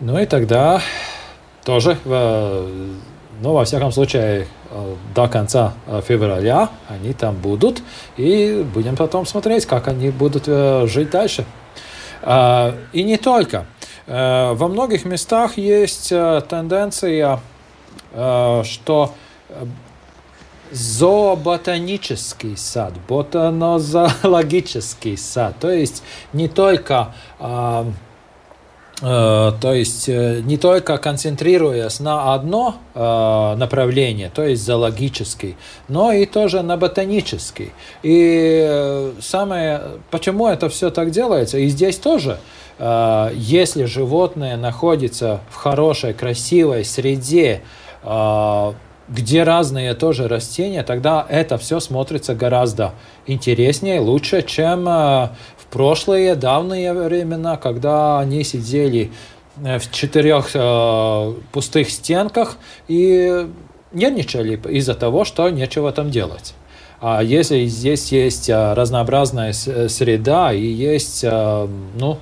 Ну 0.00 0.18
и 0.18 0.26
тогда 0.26 0.82
тоже, 1.64 1.96
ну, 2.04 3.52
во 3.52 3.64
всяком 3.64 3.90
случае, 3.90 4.48
до 5.14 5.28
конца 5.28 5.72
февраля 6.06 6.68
они 6.88 7.14
там 7.14 7.36
будут. 7.36 7.80
И 8.18 8.66
будем 8.74 8.96
потом 8.96 9.24
смотреть, 9.24 9.64
как 9.64 9.88
они 9.88 10.10
будут 10.10 10.46
жить 10.90 11.10
дальше. 11.10 11.46
А, 12.24 12.74
и 12.92 13.02
не 13.02 13.16
только. 13.16 13.66
Во 14.06 14.68
многих 14.68 15.06
местах 15.06 15.56
есть 15.56 16.10
тенденция 16.10 17.40
Э, 18.14 18.62
что 18.64 19.12
э, 19.48 19.66
зооботанический 20.70 22.56
сад, 22.56 22.94
ботанозоологический 23.08 25.16
сад. 25.16 25.56
То 25.58 25.70
есть 25.70 26.04
не 26.32 26.46
только 26.46 27.12
э, 27.40 27.40
Э, 27.40 27.86
то 29.04 29.74
есть 29.74 30.08
э, 30.08 30.40
не 30.44 30.56
только 30.56 30.96
концентрируясь 30.96 32.00
на 32.00 32.32
одно 32.32 32.76
э, 32.94 33.54
направление, 33.56 34.30
то 34.34 34.42
есть 34.42 34.64
зоологический, 34.64 35.56
но 35.88 36.10
и 36.12 36.24
тоже 36.24 36.62
на 36.62 36.78
ботанический. 36.78 37.72
И 38.02 39.12
самое, 39.20 39.82
почему 40.10 40.48
это 40.48 40.70
все 40.70 40.88
так 40.88 41.10
делается, 41.10 41.58
и 41.58 41.68
здесь 41.68 41.98
тоже, 41.98 42.38
если 42.78 43.84
животное 43.84 44.56
находится 44.56 45.40
в 45.50 45.56
хорошей, 45.56 46.12
красивой 46.12 46.84
среде, 46.84 47.62
где 49.08 49.42
разные 49.44 49.94
тоже 49.94 50.28
растения, 50.28 50.82
тогда 50.82 51.24
это 51.28 51.56
все 51.58 51.78
смотрится 51.78 52.34
гораздо 52.34 52.92
интереснее, 53.26 54.00
лучше, 54.00 54.42
чем 54.42 54.88
прошлые 55.74 56.36
давние 56.36 56.92
времена, 56.92 57.56
когда 57.56 58.20
они 58.20 58.44
сидели 58.44 59.10
э, 59.56 59.80
в 59.80 59.90
четырех 59.90 60.50
э, 60.54 61.34
пустых 61.50 61.90
стенках 61.90 62.58
и 62.86 63.48
нервничали 63.92 64.60
из-за 64.70 64.94
того, 64.94 65.24
что 65.24 65.50
нечего 65.50 65.90
там 65.90 66.12
делать. 66.12 66.54
А 67.00 67.24
если 67.24 67.66
здесь 67.66 68.12
есть 68.12 68.48
э, 68.48 68.74
разнообразная 68.74 69.52
среда 69.52 70.52
и 70.52 70.64
есть 70.64 71.24
э, 71.24 71.68
ну, 71.98 72.18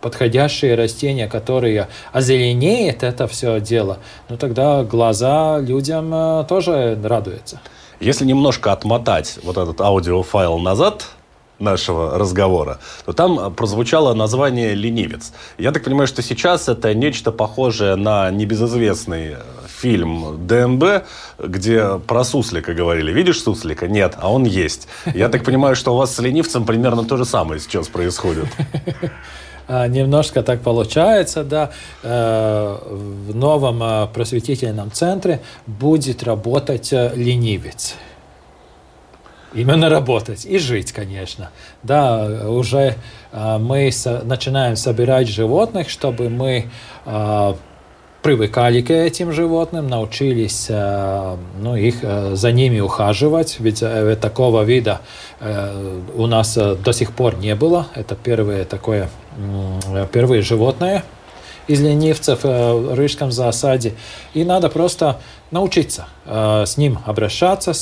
подходящие 0.00 0.74
растения, 0.74 1.28
которые 1.28 1.86
озеленеют 2.12 3.04
это 3.04 3.28
все 3.28 3.60
дело, 3.60 3.98
ну 4.28 4.36
тогда 4.36 4.82
глаза 4.82 5.60
людям 5.60 6.44
тоже 6.48 6.98
радуются. 7.04 7.60
Если 8.00 8.24
немножко 8.24 8.72
отмотать 8.72 9.38
вот 9.44 9.56
этот 9.58 9.80
аудиофайл 9.80 10.58
назад, 10.58 11.06
нашего 11.58 12.18
разговора, 12.18 12.78
то 13.04 13.12
там 13.12 13.54
прозвучало 13.54 14.14
название 14.14 14.74
«Ленивец». 14.74 15.32
Я 15.58 15.72
так 15.72 15.84
понимаю, 15.84 16.06
что 16.06 16.22
сейчас 16.22 16.68
это 16.68 16.94
нечто 16.94 17.32
похожее 17.32 17.96
на 17.96 18.30
небезызвестный 18.30 19.32
э, 19.32 19.36
фильм 19.80 20.46
ДНБ, 20.46 21.04
где 21.38 21.98
про 22.06 22.24
суслика 22.24 22.74
говорили. 22.74 23.12
Видишь 23.12 23.42
суслика? 23.42 23.88
Нет, 23.88 24.14
а 24.20 24.30
он 24.30 24.44
есть. 24.44 24.88
Я 25.14 25.28
так 25.28 25.44
понимаю, 25.44 25.76
что 25.76 25.94
у 25.94 25.96
вас 25.96 26.14
с 26.14 26.18
ленивцем 26.18 26.64
примерно 26.64 27.04
то 27.04 27.16
же 27.16 27.24
самое 27.24 27.60
сейчас 27.60 27.88
происходит. 27.88 28.46
А, 29.68 29.88
немножко 29.88 30.44
так 30.44 30.60
получается, 30.60 31.42
да. 31.42 31.72
Э, 32.04 32.78
в 32.88 33.34
новом 33.34 33.82
э, 33.82 34.06
просветительном 34.14 34.92
центре 34.92 35.40
будет 35.66 36.22
работать 36.22 36.92
ленивец 36.92 37.96
именно 39.56 39.88
работать 39.88 40.44
и 40.44 40.58
жить, 40.58 40.92
конечно. 40.92 41.50
Да, 41.82 42.48
уже 42.48 42.96
э, 43.32 43.58
мы 43.58 43.90
со, 43.90 44.22
начинаем 44.24 44.76
собирать 44.76 45.28
животных, 45.28 45.88
чтобы 45.88 46.28
мы 46.28 46.66
э, 47.04 47.54
привыкали 48.26 48.80
к 48.80 48.90
этим 48.90 49.30
животным, 49.30 49.86
научились 49.86 50.66
э, 50.68 51.36
ну, 51.60 51.76
их, 51.76 51.98
э, 52.02 52.34
за 52.34 52.50
ними 52.50 52.80
ухаживать, 52.80 53.60
ведь 53.60 53.82
э, 53.82 54.16
такого 54.20 54.62
вида 54.62 55.00
э, 55.38 56.00
у 56.12 56.26
нас 56.26 56.56
э, 56.56 56.74
до 56.74 56.92
сих 56.92 57.12
пор 57.12 57.36
не 57.36 57.54
было. 57.54 57.86
Это 57.94 58.16
первое 58.16 58.64
такое, 58.64 59.10
первые 60.12 60.42
животные 60.42 61.04
из 61.68 61.80
ленивцев 61.80 62.40
э, 62.42 62.72
в 62.72 62.98
Рижском 62.98 63.30
засаде. 63.30 63.94
И 64.34 64.42
надо 64.42 64.70
просто 64.70 65.20
научиться 65.52 66.08
с 66.26 66.76
ним 66.76 66.98
обращаться, 67.06 67.72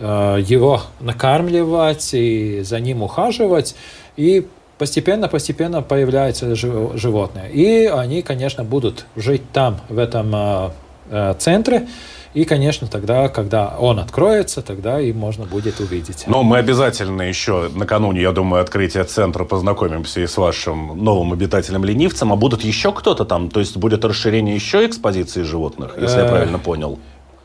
его 0.00 0.82
накармливать 1.00 2.14
и 2.14 2.60
за 2.62 2.80
ним 2.80 3.02
ухаживать. 3.02 3.74
И 4.16 4.46
постепенно-постепенно 4.78 5.82
появляются 5.82 6.54
животные. 6.54 7.50
И 7.50 7.86
они, 7.86 8.22
конечно, 8.22 8.64
будут 8.64 9.06
жить 9.16 9.42
там, 9.52 9.80
в 9.88 9.98
этом 9.98 10.34
э, 10.34 10.70
э, 11.10 11.34
центре. 11.38 11.88
И, 12.34 12.44
конечно, 12.44 12.86
тогда, 12.86 13.28
когда 13.28 13.74
он 13.78 13.98
откроется, 13.98 14.62
тогда 14.62 15.00
и 15.00 15.12
можно 15.12 15.46
будет 15.46 15.80
увидеть. 15.80 16.24
Но 16.26 16.42
мы 16.42 16.58
обязательно 16.58 17.22
еще 17.22 17.70
накануне, 17.74 18.20
я 18.20 18.32
думаю, 18.32 18.62
открытия 18.62 19.02
центра 19.04 19.44
познакомимся 19.44 20.20
и 20.20 20.26
с 20.26 20.36
вашим 20.36 21.02
новым 21.02 21.32
обитателем-ленивцем. 21.32 22.32
А 22.32 22.36
будут 22.36 22.62
еще 22.62 22.92
кто-то 22.92 23.24
там? 23.24 23.50
То 23.50 23.60
есть 23.60 23.76
будет 23.76 24.04
расширение 24.04 24.54
еще 24.54 24.86
экспозиции 24.86 25.42
животных, 25.42 25.96
если 26.00 26.20
я 26.20 26.26
правильно 26.26 26.58
понял? 26.58 26.98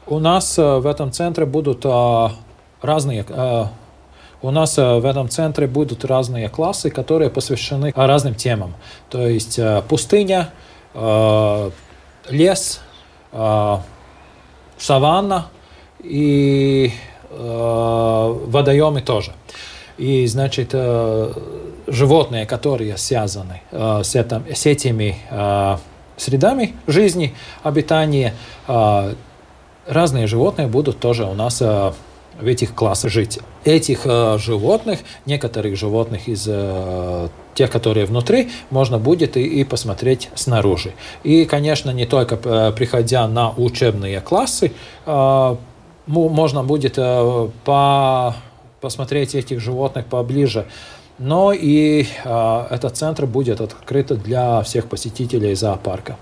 У 0.05 0.19
нас 0.19 0.57
в 0.57 0.85
этом 0.85 1.11
центре 1.11 1.45
будут 1.45 1.85
разные 2.81 3.25
у 4.41 4.51
нас 4.51 4.75
в 4.75 5.05
этом 5.05 5.29
центре 5.29 5.67
будут 5.67 6.03
разные 6.03 6.49
классы, 6.49 6.89
которые 6.89 7.29
посвящены 7.29 7.93
разным 7.95 8.35
темам. 8.35 8.73
То 9.09 9.25
есть 9.25 9.57
пустыня, 9.87 10.49
лес, 12.29 12.81
саванна 14.77 15.47
и 16.03 16.91
водоемы 17.31 19.01
тоже. 19.01 19.31
И, 19.97 20.27
значит, 20.27 20.75
животные, 21.87 22.45
которые 22.45 22.97
связаны 22.97 23.61
с, 23.71 24.13
этим, 24.13 24.43
с 24.53 24.65
этими 24.65 25.15
средами 26.17 26.75
жизни, 26.85 27.33
обитания, 27.63 28.33
разные 29.87 30.27
животные 30.27 30.67
будут 30.67 30.99
тоже 30.99 31.25
у 31.25 31.33
нас 31.33 31.61
в 32.39 32.47
этих 32.47 32.73
классах 32.73 33.11
жить. 33.11 33.39
Этих 33.63 34.01
э, 34.05 34.37
животных, 34.39 34.99
некоторых 35.25 35.75
животных 35.75 36.27
из 36.27 36.45
э, 36.47 37.29
тех, 37.53 37.69
которые 37.71 38.05
внутри, 38.05 38.51
можно 38.69 38.97
будет 38.97 39.37
и, 39.37 39.43
и 39.43 39.63
посмотреть 39.63 40.29
снаружи. 40.35 40.93
И, 41.23 41.45
конечно, 41.45 41.91
не 41.91 42.05
только 42.05 42.39
э, 42.43 42.71
приходя 42.75 43.27
на 43.27 43.51
учебные 43.51 44.19
классы, 44.21 44.73
э, 45.05 45.55
можно 46.07 46.63
будет 46.63 46.95
э, 46.97 47.49
по, 47.63 48.35
посмотреть 48.81 49.35
этих 49.35 49.59
животных 49.59 50.05
поближе. 50.07 50.65
Но 51.19 51.53
и 51.53 52.05
э, 52.23 52.65
этот 52.69 52.97
центр 52.97 53.25
будет 53.25 53.61
открыт 53.61 54.07
для 54.23 54.61
всех 54.63 54.89
посетителей 54.89 55.53
зоопарка. 55.53 56.17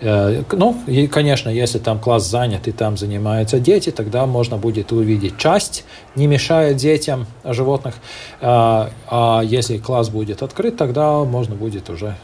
Э, 0.00 0.42
ну, 0.52 0.76
и, 0.86 1.06
конечно, 1.06 1.48
если 1.48 1.78
там 1.78 1.98
класс 1.98 2.26
занят 2.26 2.68
и 2.68 2.72
там 2.72 2.96
занимаются 2.96 3.60
дети, 3.60 3.90
тогда 3.90 4.26
можно 4.26 4.56
будет 4.56 4.92
увидеть 4.92 5.36
часть, 5.36 5.84
не 6.16 6.26
мешая 6.26 6.74
детям 6.74 7.26
животных. 7.44 7.94
А, 8.40 8.90
а 9.08 9.42
если 9.42 9.78
класс 9.78 10.08
будет 10.08 10.42
открыт, 10.42 10.76
тогда 10.76 11.24
можно 11.24 11.54
будет 11.54 11.90
уже 11.90 12.16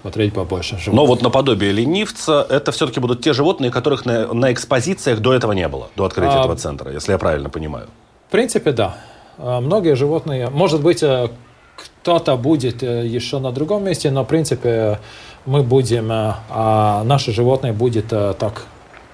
смотреть 0.00 0.32
побольше 0.32 0.78
животных. 0.78 0.94
Но 0.94 1.06
вот 1.06 1.22
наподобие 1.22 1.72
ленивца, 1.72 2.46
это 2.48 2.72
все-таки 2.72 3.00
будут 3.00 3.22
те 3.22 3.32
животные, 3.32 3.70
которых 3.70 4.06
на, 4.06 4.32
на 4.32 4.52
экспозициях 4.52 5.20
до 5.20 5.34
этого 5.34 5.52
не 5.52 5.68
было, 5.68 5.90
до 5.96 6.06
открытия 6.06 6.36
а, 6.36 6.40
этого 6.40 6.56
центра, 6.56 6.90
если 6.90 7.12
я 7.12 7.18
правильно 7.18 7.50
понимаю. 7.50 7.88
В 8.28 8.30
принципе, 8.30 8.72
да. 8.72 8.96
А, 9.36 9.60
многие 9.60 9.94
животные, 9.94 10.48
может 10.48 10.82
быть, 10.82 11.02
э, 11.02 11.28
кто-то 12.02 12.36
будет 12.36 12.82
э, 12.82 13.06
еще 13.06 13.38
на 13.38 13.52
другом 13.52 13.84
месте, 13.84 14.10
но, 14.10 14.24
в 14.24 14.26
принципе, 14.26 14.98
мы 15.44 15.62
будем, 15.62 16.10
э, 16.10 16.34
а 16.48 17.04
наши 17.04 17.32
животные 17.32 17.72
будут 17.72 18.06
э, 18.12 18.34
так 18.38 18.64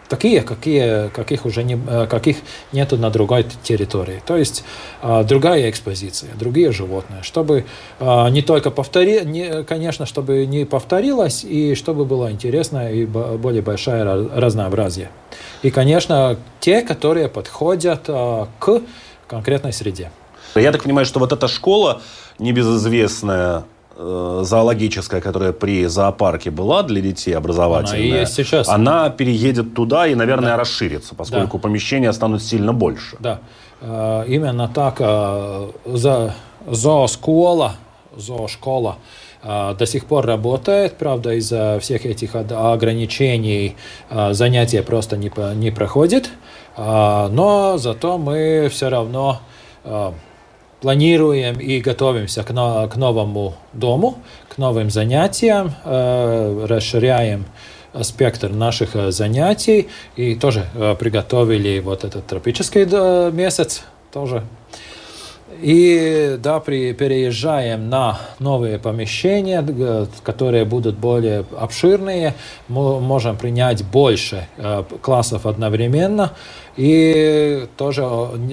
такие, 0.09 0.43
какие, 0.43 1.09
каких 1.09 1.47
уже 1.47 1.65
не, 1.65 1.77
каких 2.07 2.37
нету 2.71 2.97
на 2.97 3.11
другой 3.11 3.45
территории. 3.65 4.23
То 4.25 4.37
есть 4.37 4.63
другая 5.03 5.69
экспозиция, 5.69 6.31
другие 6.39 6.71
животные, 6.71 7.25
чтобы 7.25 7.65
не 7.99 8.41
только 8.43 8.71
повтори, 8.71 9.23
не, 9.25 9.65
конечно, 9.65 10.07
чтобы 10.07 10.47
не 10.47 10.65
повторилось 10.65 11.43
и 11.43 11.75
чтобы 11.75 12.05
было 12.05 12.31
интересно 12.31 12.93
и 12.93 13.05
более 13.05 13.63
большое 13.63 14.05
разнообразие. 14.05 15.11
И, 15.63 15.73
конечно, 15.73 16.37
те, 16.61 16.83
которые 16.83 17.27
подходят 17.27 18.03
к 18.07 18.83
конкретной 19.27 19.73
среде. 19.73 20.13
Я 20.55 20.71
так 20.71 20.85
понимаю, 20.85 21.05
что 21.05 21.19
вот 21.19 21.33
эта 21.33 21.49
школа 21.49 22.01
небезызвестная 22.39 23.65
Э, 23.99 24.43
зоологическая, 24.45 25.23
которая 25.23 25.53
при 25.53 25.87
зоопарке 25.87 26.51
была 26.51 26.83
для 26.83 27.01
детей 27.01 27.33
образовательная, 27.33 28.09
она, 28.09 28.17
и 28.17 28.21
есть 28.21 28.35
сейчас. 28.35 28.69
она 28.69 29.09
переедет 29.09 29.75
туда 29.75 30.07
и, 30.07 30.15
наверное, 30.15 30.51
да. 30.51 30.57
расширится, 30.59 31.15
поскольку 31.15 31.57
да. 31.57 31.63
помещения 31.63 32.13
станут 32.13 32.43
сильно 32.43 32.75
больше. 32.75 33.17
Да, 33.21 33.41
э, 33.81 34.25
именно 34.29 34.69
так 34.69 34.97
э, 34.99 35.71
за 35.87 36.35
зоошкола, 36.71 37.77
зоошкола 38.15 38.97
до 39.43 39.87
сих 39.87 40.07
пор 40.07 40.27
работает, 40.27 40.99
правда, 40.99 41.33
из-за 41.35 41.79
всех 41.81 42.05
этих 42.05 42.35
ограничений 42.35 43.77
занятия 44.11 44.83
просто 44.83 45.17
не, 45.17 45.31
не 45.55 45.71
проходит, 45.71 46.31
но 46.77 47.75
зато 47.79 48.19
мы 48.19 48.69
все 48.73 48.89
равно 48.89 49.41
планируем 50.87 51.59
и 51.59 51.81
готовимся 51.81 52.45
к, 52.45 52.47
к 52.47 52.97
новому 52.97 53.55
дому, 53.73 54.19
к 54.49 54.57
новым 54.57 54.89
занятиям, 54.89 55.75
э, 55.85 56.67
расширяем 56.69 57.45
спектр 58.03 58.51
наших 58.51 58.91
занятий 59.13 59.89
и 60.15 60.37
тоже 60.37 60.65
приготовили 61.01 61.81
вот 61.81 62.05
этот 62.05 62.29
тропический 62.29 62.85
месяц 63.33 63.83
тоже 64.13 64.45
и 65.61 66.37
да, 66.43 66.61
при, 66.61 66.93
переезжаем 66.93 67.89
на 67.89 68.19
новые 68.39 68.79
помещения, 68.79 69.67
которые 70.23 70.65
будут 70.65 70.97
более 70.97 71.45
обширные, 71.59 72.35
мы 72.69 73.01
можем 73.01 73.37
принять 73.37 73.85
больше 73.85 74.49
э, 74.57 74.85
классов 75.01 75.47
одновременно. 75.47 76.33
И 76.77 77.67
тоже, 77.77 78.07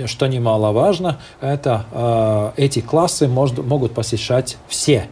что 0.07 0.27
немаловажно, 0.27 1.19
это 1.41 1.85
э, 1.91 2.51
эти 2.57 2.79
классы 2.79 3.27
может, 3.27 3.57
могут 3.57 3.93
посещать 3.93 4.57
все. 4.67 5.07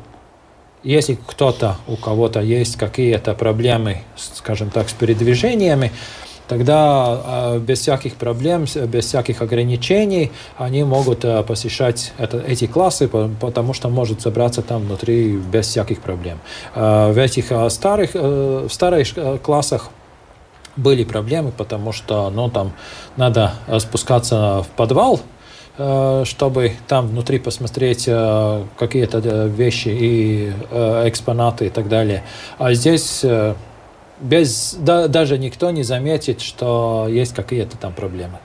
Если 0.83 1.15
кто-то, 1.27 1.77
у 1.87 1.95
кого-то 1.95 2.39
есть 2.39 2.75
какие-то 2.75 3.33
проблемы, 3.35 3.99
скажем 4.15 4.71
так, 4.71 4.89
с 4.89 4.93
передвижениями, 4.93 5.91
тогда 6.51 7.21
а, 7.23 7.59
без 7.59 7.79
всяких 7.79 8.15
проблем, 8.15 8.65
без 8.87 9.05
всяких 9.05 9.41
ограничений 9.41 10.33
они 10.57 10.83
могут 10.83 11.23
э, 11.23 11.43
посещать 11.43 12.11
это, 12.17 12.43
эти 12.45 12.67
классы, 12.67 13.07
потому 13.07 13.73
что 13.73 13.87
может 13.87 14.19
собраться 14.19 14.61
там 14.61 14.81
внутри 14.81 15.37
без 15.37 15.67
всяких 15.67 16.01
проблем. 16.01 16.39
А, 16.75 17.13
в 17.13 17.17
этих 17.17 17.53
э, 17.53 17.69
старых, 17.69 18.09
э, 18.15 18.67
в 18.67 18.73
старых 18.73 19.41
классах 19.41 19.91
были 20.75 21.05
проблемы, 21.05 21.51
потому 21.51 21.93
что 21.93 22.29
ну, 22.29 22.49
там 22.49 22.73
надо 23.15 23.53
спускаться 23.79 24.63
в 24.63 24.67
подвал, 24.75 25.21
чтобы 26.25 26.73
там 26.87 27.07
внутри 27.07 27.39
посмотреть 27.39 28.09
какие-то 28.77 29.19
вещи 29.47 29.89
и 29.89 30.53
экспонаты 31.07 31.67
и 31.67 31.69
так 31.69 31.87
далее. 31.87 32.23
А 32.57 32.73
здесь 32.73 33.25
без, 34.21 34.75
да, 34.79 35.07
даже 35.07 35.37
никто 35.37 35.71
не 35.71 35.83
заметит, 35.83 36.41
что 36.41 37.07
есть 37.09 37.33
какие-то 37.33 37.77
там 37.77 37.93
проблемы. 37.93 38.39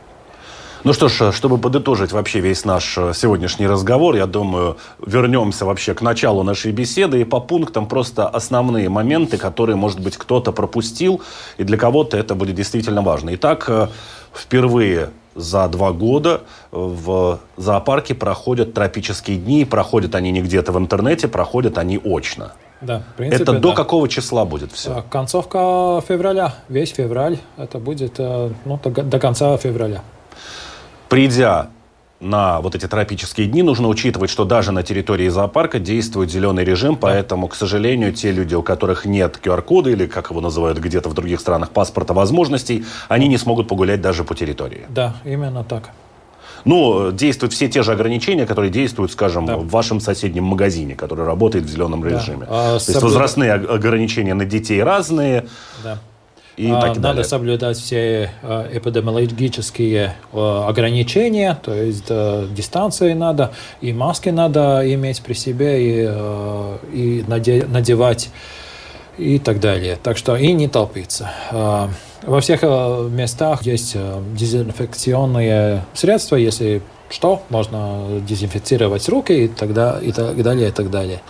Ну 0.85 0.93
что 0.93 1.09
ж, 1.09 1.33
чтобы 1.33 1.59
подытожить 1.59 2.13
вообще 2.13 2.39
весь 2.39 2.65
наш 2.65 2.97
э, 2.97 3.13
сегодняшний 3.13 3.67
разговор, 3.67 4.15
я 4.15 4.27
думаю, 4.27 4.77
вернемся 5.05 5.65
вообще 5.65 5.95
к 5.95 6.01
началу 6.01 6.45
нашей 6.45 6.71
беседы 6.71 7.21
и 7.21 7.25
по 7.25 7.41
пунктам 7.41 7.87
просто 7.87 8.29
основные 8.29 8.89
моменты, 8.89 9.37
которые, 9.37 9.75
может 9.75 9.99
быть, 9.99 10.17
кто-то 10.17 10.53
пропустил, 10.53 11.23
и 11.59 11.65
для 11.65 11.77
кого-то 11.77 12.17
это 12.17 12.37
будет 12.37 12.55
действительно 12.55 13.03
важно. 13.03 13.35
Итак, 13.35 13.65
э, 13.69 13.89
впервые 14.33 15.11
за 15.35 15.67
два 15.69 15.91
года 15.91 16.43
в 16.71 17.41
зоопарке 17.57 18.15
проходят 18.15 18.73
тропические 18.73 19.39
дни, 19.39 19.65
проходят 19.65 20.15
они 20.15 20.31
не 20.31 20.41
где-то 20.41 20.71
в 20.71 20.79
интернете, 20.79 21.27
проходят 21.27 21.79
они 21.79 21.99
очно. 21.99 22.53
Да, 22.81 23.03
в 23.13 23.17
принципе, 23.17 23.43
это 23.43 23.53
до 23.55 23.71
да. 23.71 23.75
какого 23.75 24.09
числа 24.09 24.45
будет 24.45 24.73
все? 24.73 24.99
А, 24.99 25.03
концовка 25.03 26.03
февраля, 26.07 26.55
весь 26.69 26.91
февраль, 26.91 27.39
это 27.57 27.79
будет 27.79 28.17
э, 28.19 28.51
ну, 28.65 28.79
до, 28.83 29.03
до 29.03 29.19
конца 29.19 29.57
февраля. 29.57 30.03
Придя 31.09 31.71
на 32.21 32.61
вот 32.61 32.75
эти 32.75 32.87
тропические 32.87 33.47
дни, 33.47 33.63
нужно 33.63 33.89
учитывать, 33.89 34.31
что 34.31 34.45
даже 34.45 34.73
на 34.73 34.83
территории 34.83 35.29
зоопарка 35.29 35.79
действует 35.79 36.31
зеленый 36.31 36.65
режим, 36.65 36.97
поэтому, 36.97 37.49
к 37.49 37.55
сожалению, 37.55 38.13
те 38.13 38.33
люди, 38.33 38.55
у 38.55 38.63
которых 38.63 39.05
нет 39.05 39.39
QR-кода 39.43 39.91
или, 39.91 40.07
как 40.07 40.31
его 40.31 40.41
называют 40.41 40.79
где-то 40.79 41.09
в 41.09 41.15
других 41.15 41.41
странах, 41.41 41.71
паспорта 41.71 42.15
возможностей, 42.15 42.85
они 43.09 43.29
не 43.29 43.39
смогут 43.39 43.69
погулять 43.69 44.01
даже 44.01 44.25
по 44.25 44.35
территории. 44.35 44.87
Да, 44.89 45.17
именно 45.25 45.65
так. 45.65 45.91
Ну, 46.67 47.13
действуют 47.13 47.53
все 47.53 47.69
те 47.69 47.83
же 47.83 47.93
ограничения, 47.93 48.45
которые 48.45 48.71
действуют, 48.71 49.13
скажем, 49.13 49.47
да. 49.47 49.57
в 49.57 49.69
вашем 49.69 50.01
соседнем 50.01 50.45
магазине, 50.45 50.97
который 50.97 51.25
работает 51.25 51.65
в 51.65 51.69
зеленом 51.69 52.03
да. 52.03 52.09
режиме. 52.09 52.47
А, 52.51 52.79
То 52.79 52.91
есть 52.91 53.03
возрастные 53.03 53.53
ограничения 53.53 54.35
на 54.35 54.45
детей 54.45 54.83
разные. 54.83 55.47
Да. 55.85 55.99
И 56.57 56.69
а, 56.69 56.81
так 56.81 56.95
далее. 56.95 57.01
Надо 57.01 57.23
соблюдать 57.23 57.79
все 57.79 58.33
а, 58.43 58.67
эпидемиологические 58.73 60.17
а, 60.33 60.67
ограничения, 60.69 61.57
то 61.63 61.73
есть 61.73 62.07
а, 62.09 62.49
дистанции 62.49 63.13
надо, 63.13 63.53
и 63.81 63.93
маски 63.93 64.31
надо 64.31 64.83
иметь 64.93 65.23
при 65.23 65.35
себе, 65.35 65.83
и, 65.83 66.11
и 66.93 67.25
надевать 67.29 68.31
и 69.19 69.39
так 69.39 69.61
далее. 69.61 69.99
Так 70.03 70.17
что 70.17 70.35
и 70.35 70.53
не 70.53 70.67
толпиться. 70.67 71.31
Во 72.23 72.41
всех 72.41 72.61
э, 72.63 73.09
местах 73.11 73.63
есть 73.63 73.93
э, 73.95 74.23
дезинфекционные 74.35 75.85
средства, 75.95 76.37
если 76.37 76.83
что, 77.11 77.43
можно 77.51 78.21
дезинфицировать 78.27 79.09
руки 79.09 79.45
и, 79.45 79.49
тогда, 79.49 79.99
и 80.01 80.13
так 80.13 80.43
далее, 80.43 80.69
и 80.69 80.73
так 80.73 80.91
далее. 80.91 81.21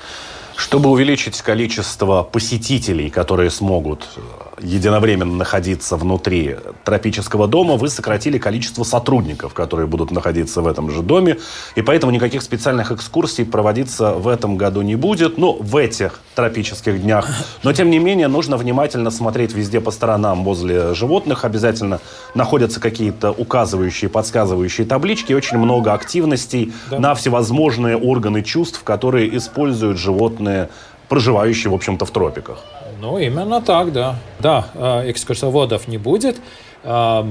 Чтобы 0.56 0.90
увеличить 0.90 1.40
количество 1.42 2.22
посетителей, 2.22 3.10
которые 3.10 3.50
смогут 3.50 4.08
э, 4.16 4.20
единовременно 4.60 5.34
находиться 5.34 5.96
внутри 5.96 6.56
тропического 6.84 7.46
дома, 7.46 7.76
вы 7.76 7.88
сократили 7.88 8.38
количество 8.38 8.84
сотрудников, 8.84 9.54
которые 9.54 9.86
будут 9.86 10.10
находиться 10.10 10.62
в 10.62 10.66
этом 10.66 10.90
же 10.90 11.02
доме, 11.02 11.38
и 11.74 11.82
поэтому 11.82 12.12
никаких 12.12 12.42
специальных 12.42 12.92
экскурсий 12.92 13.44
проводиться 13.44 14.12
в 14.12 14.28
этом 14.28 14.56
году 14.56 14.82
не 14.82 14.96
будет, 14.96 15.38
ну, 15.38 15.56
в 15.60 15.76
этих 15.76 16.20
тропических 16.34 17.02
днях. 17.02 17.28
Но, 17.62 17.72
тем 17.72 17.90
не 17.90 17.98
менее, 17.98 18.28
нужно 18.28 18.56
внимательно 18.56 19.10
смотреть 19.10 19.52
везде 19.52 19.80
по 19.80 19.90
сторонам 19.90 20.44
возле 20.44 20.94
животных, 20.94 21.44
обязательно 21.44 22.00
находятся 22.34 22.80
какие-то 22.80 23.32
указывающие, 23.32 24.08
подсказывающие 24.08 24.86
таблички, 24.86 25.32
очень 25.32 25.58
много 25.58 25.92
активностей 25.92 26.72
да. 26.90 26.98
на 26.98 27.14
всевозможные 27.14 27.96
органы 27.96 28.42
чувств, 28.42 28.82
которые 28.82 29.36
используют 29.36 29.98
животные, 29.98 30.70
проживающие, 31.08 31.70
в 31.70 31.74
общем-то, 31.74 32.04
в 32.04 32.10
тропиках. 32.10 32.58
Ну, 33.00 33.18
именно 33.18 33.60
так, 33.60 33.92
да. 33.92 34.16
Да, 34.38 34.68
э, 34.74 35.10
экскурсоводов 35.10 35.88
не 35.88 35.98
будет. 35.98 36.36
То 36.82 37.26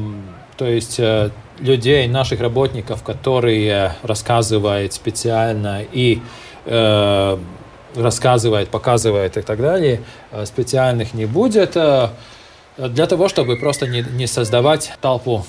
есть 0.59 0.99
э, 0.99 1.31
людей, 1.59 2.07
наших 2.07 2.39
работников, 2.39 3.03
которые 3.03 3.95
рассказывают 4.03 4.93
специально 4.93 5.81
и 5.81 6.21
э, 6.65 7.37
рассказывает, 7.95 8.69
показывает 8.69 9.37
и 9.37 9.41
так 9.41 9.59
далее, 9.61 10.01
специальных 10.43 11.13
не 11.13 11.25
будет, 11.25 11.77
для 12.77 13.07
того, 13.07 13.29
чтобы 13.29 13.55
просто 13.55 13.87
не, 13.87 14.01
не 14.01 14.27
создавать 14.27 14.91
толпу. 14.99 15.45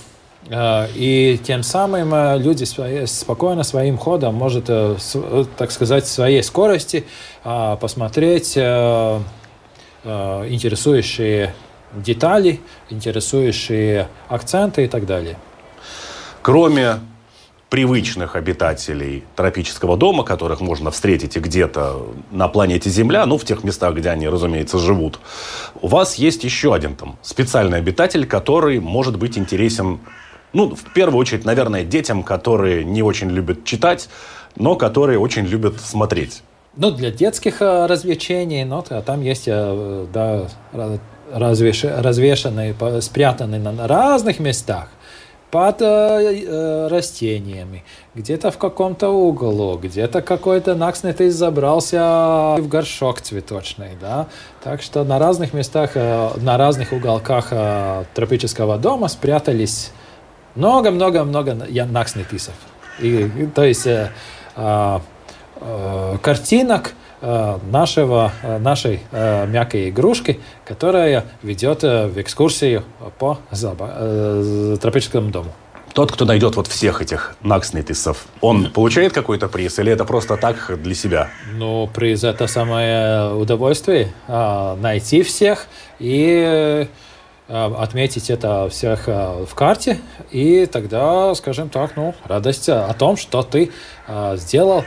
И 0.49 1.41
тем 1.45 1.64
самым 1.64 2.41
люди 2.41 2.64
спокойно 3.07 3.64
своим 3.64 3.99
ходом 3.99 4.37
может, 4.37 4.67
так 4.67 5.73
сказать, 5.73 6.07
своей 6.07 6.45
скорости 6.45 7.05
посмотреть 7.43 8.57
интересующие 10.07 11.55
детали, 11.95 12.61
интересующие 12.91 14.09
акценты 14.29 14.85
и 14.85 14.89
так 14.89 15.07
далее. 15.07 15.37
Кроме 16.43 17.01
привычных 17.69 18.37
обитателей 18.37 19.25
тропического 19.35 19.97
дома, 19.97 20.23
которых 20.23 20.61
можно 20.61 20.91
встретить 20.91 21.37
и 21.37 21.41
где-то 21.41 22.07
на 22.31 22.47
планете 22.49 22.89
Земля, 22.91 23.27
ну, 23.27 23.39
в 23.39 23.45
тех 23.45 23.65
местах, 23.65 23.95
где 23.95 24.11
они, 24.11 24.29
разумеется, 24.29 24.79
живут, 24.79 25.19
у 25.81 25.89
вас 25.89 26.15
есть 26.15 26.45
еще 26.45 26.75
один 26.75 26.95
там 26.95 27.17
специальный 27.23 27.79
обитатель, 27.79 28.27
который 28.27 28.79
может 28.79 29.19
быть 29.19 29.37
интересен, 29.37 29.99
ну, 30.53 30.77
в 30.77 30.93
первую 30.95 31.19
очередь, 31.19 31.45
наверное, 31.45 31.83
детям, 31.83 32.23
которые 32.23 32.85
не 32.85 33.03
очень 33.03 33.31
любят 33.31 33.65
читать, 33.65 34.09
но 34.55 34.77
которые 34.77 35.19
очень 35.19 35.45
любят 35.45 35.81
смотреть. 35.81 36.43
Ну, 36.77 36.91
для 36.91 37.11
детских 37.11 37.62
э, 37.62 37.87
развлечений, 37.87 38.64
но 38.64 38.85
ну, 38.91 39.03
там 39.03 39.22
есть, 39.22 39.45
э, 39.47 40.07
да, 40.12 40.47
развеш, 41.33 41.85
развешенные, 41.85 42.74
спрятанные 43.01 43.61
на 43.61 43.87
разных 43.87 44.39
местах 44.41 44.89
под 45.51 45.81
э, 45.81 46.89
растениями, 46.89 47.85
где-то 48.14 48.51
в 48.51 48.59
каком-то 48.59 49.09
углу, 49.09 49.79
где-то 49.79 50.20
какой-то 50.20 50.74
накснутый 50.74 51.31
забрался 51.31 52.57
в 52.59 52.68
горшок 52.68 53.20
цветочный, 53.20 53.97
да, 54.01 54.27
так 54.62 54.83
что 54.83 55.05
на 55.05 55.18
разных 55.18 55.55
местах, 55.55 55.93
э, 55.95 56.31
на 56.37 56.59
разных 56.59 56.93
уголках 56.93 57.49
э, 57.53 58.05
тропического 58.14 58.77
дома 58.77 59.09
спрятались 59.09 59.93
много-много-много 60.57 61.55
накснутисов. 61.87 62.55
И, 62.99 63.22
и, 63.24 63.47
то 63.47 63.64
есть 63.64 63.87
э, 63.87 64.11
э, 64.57 64.99
Э, 65.61 66.19
картинок 66.21 66.93
э, 67.23 67.59
нашего, 67.71 68.33
э, 68.43 68.59
нашей 68.59 69.01
мягкой 69.13 69.91
игрушки, 69.91 70.41
которая 70.65 71.25
ведет 71.43 71.83
в 71.83 72.21
экскурсию 72.21 72.85
по 73.19 73.39
тропическому 73.51 75.31
дому. 75.31 75.53
Тот, 75.95 76.13
кто 76.13 76.27
найдет 76.27 76.57
вот 76.57 76.67
всех 76.67 77.01
этих 77.01 77.37
накснетисов, 77.41 78.27
он 78.43 78.71
получает 78.71 79.15
какой-то 79.15 79.49
приз 79.49 79.79
или 79.79 79.91
это 79.91 80.05
просто 80.05 80.37
так 80.37 80.79
для 80.83 80.95
себя? 80.95 81.31
Ну, 81.55 81.87
приз 81.87 82.23
это 82.23 82.47
самое 82.49 83.33
удовольствие 83.33 84.13
найти 84.29 85.23
всех 85.23 85.69
и 85.99 86.87
отметить 87.55 88.31
это 88.31 88.69
всех 88.69 89.09
э, 89.09 89.45
в 89.45 89.55
карте, 89.55 90.01
и 90.31 90.67
тогда, 90.67 91.35
скажем 91.35 91.69
так, 91.69 91.97
ну, 91.97 92.15
радость 92.25 92.69
о 92.69 92.93
том, 92.95 93.17
что 93.17 93.43
ты 93.43 93.71
э, 94.07 94.37
сделал 94.37 94.85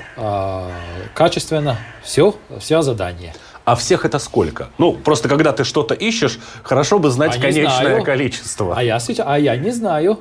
качественно 1.13 1.77
все, 2.03 2.35
все 2.59 2.81
задание. 2.81 3.33
А 3.69 3.75
всех 3.75 4.03
это 4.03 4.17
сколько? 4.17 4.69
Ну, 4.79 4.93
просто 4.93 5.29
когда 5.29 5.53
ты 5.53 5.63
что-то 5.63 5.93
ищешь, 5.93 6.39
хорошо 6.63 6.97
бы 6.97 7.11
знать 7.11 7.37
а 7.37 7.39
конечное 7.39 7.81
знаю. 7.81 8.03
количество. 8.03 8.73
А 8.75 8.81
я 8.81 8.99
а 9.19 9.37
я 9.37 9.55
не 9.57 9.69
знаю. 9.69 10.17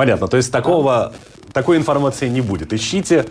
Понятно, 0.00 0.28
то 0.28 0.38
есть 0.38 0.50
такого, 0.50 1.12
такой 1.52 1.76
информации 1.76 2.26
не 2.30 2.40
будет. 2.40 2.72
Ищите, 2.72 3.26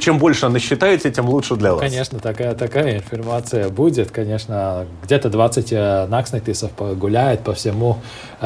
чем 0.00 0.18
больше 0.18 0.50
насчитаете, 0.50 1.10
тем 1.10 1.26
лучше 1.30 1.56
для 1.56 1.72
вас. 1.72 1.80
Конечно, 1.80 2.18
такая, 2.18 2.54
такая 2.54 2.98
информация 2.98 3.70
будет. 3.70 4.10
Конечно, 4.10 4.84
где-то 5.02 5.30
20 5.30 5.72
э, 5.72 6.06
накснетисов 6.08 6.72
гуляет 6.98 7.40
по 7.40 7.54
всему, 7.54 8.00
э, 8.38 8.44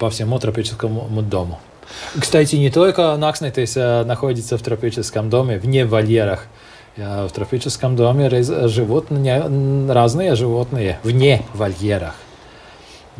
по 0.00 0.10
всему 0.10 0.36
тропическому 0.40 1.22
дому. 1.22 1.60
Кстати, 2.18 2.56
не 2.56 2.72
только 2.72 3.16
накснетис 3.16 3.76
э, 3.76 4.02
находится 4.02 4.58
в 4.58 4.62
тропическом 4.62 5.30
доме, 5.30 5.58
вне 5.58 5.84
вольерах. 5.86 6.46
В 6.96 7.30
тропическом 7.32 7.94
доме 7.94 8.28
живут 8.42 9.06
разные 9.10 10.34
животные 10.34 10.98
вне 11.04 11.44
вольерах. 11.54 12.16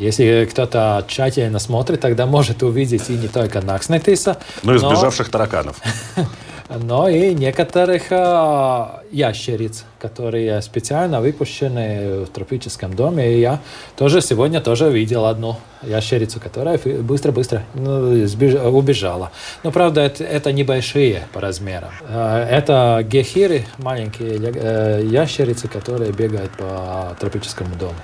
Если 0.00 0.48
кто-то 0.50 1.04
тщательно 1.06 1.58
смотрит, 1.58 2.00
тогда 2.00 2.24
может 2.24 2.62
увидеть 2.62 3.10
и 3.10 3.12
не 3.12 3.28
только 3.28 3.60
Накснетиса, 3.60 4.38
но 4.62 4.74
и 4.74 4.78
сбежавших 4.78 5.28
тараканов. 5.28 5.76
Но 6.72 7.08
и 7.08 7.34
некоторых 7.34 8.04
а, 8.12 9.02
ящериц, 9.10 9.84
которые 9.98 10.62
специально 10.62 11.20
выпущены 11.20 12.24
в 12.24 12.26
тропическом 12.28 12.94
доме. 12.94 13.34
И 13.34 13.40
я 13.40 13.58
тоже 13.96 14.20
сегодня 14.20 14.60
тоже 14.60 14.88
видел 14.88 15.26
одну 15.26 15.56
ящерицу, 15.82 16.38
которая 16.38 16.78
быстро-быстро 16.78 17.64
ну, 17.74 18.24
убежала. 18.70 19.32
Но 19.64 19.72
правда, 19.72 20.02
это, 20.02 20.22
это 20.22 20.52
небольшие 20.52 21.24
по 21.32 21.40
размерам. 21.40 21.90
А, 22.08 22.46
это 22.48 23.02
гехиры, 23.02 23.66
маленькие 23.78 24.38
э, 24.40 25.02
ящерицы, 25.10 25.66
которые 25.66 26.12
бегают 26.12 26.52
по 26.52 27.16
тропическому 27.18 27.74
дому. 27.74 27.96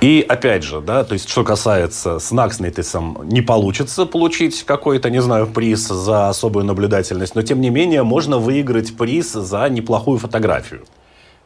И 0.00 0.24
опять 0.28 0.62
же, 0.62 0.80
да, 0.80 1.04
то 1.04 1.14
есть 1.14 1.28
что 1.28 1.42
касается 1.42 2.18
с 2.18 2.30
Накснейтесом, 2.30 3.18
не 3.24 3.40
получится 3.40 4.04
получить 4.04 4.62
какой-то, 4.64 5.08
не 5.08 5.22
знаю, 5.22 5.46
приз 5.46 5.88
за 5.88 6.28
особую 6.28 6.66
наблюдательность, 6.66 7.34
но 7.34 7.42
тем 7.42 7.60
не 7.60 7.70
менее 7.70 8.02
можно 8.02 8.38
выиграть 8.38 8.96
приз 8.96 9.32
за 9.32 9.68
неплохую 9.70 10.18
фотографию. 10.18 10.84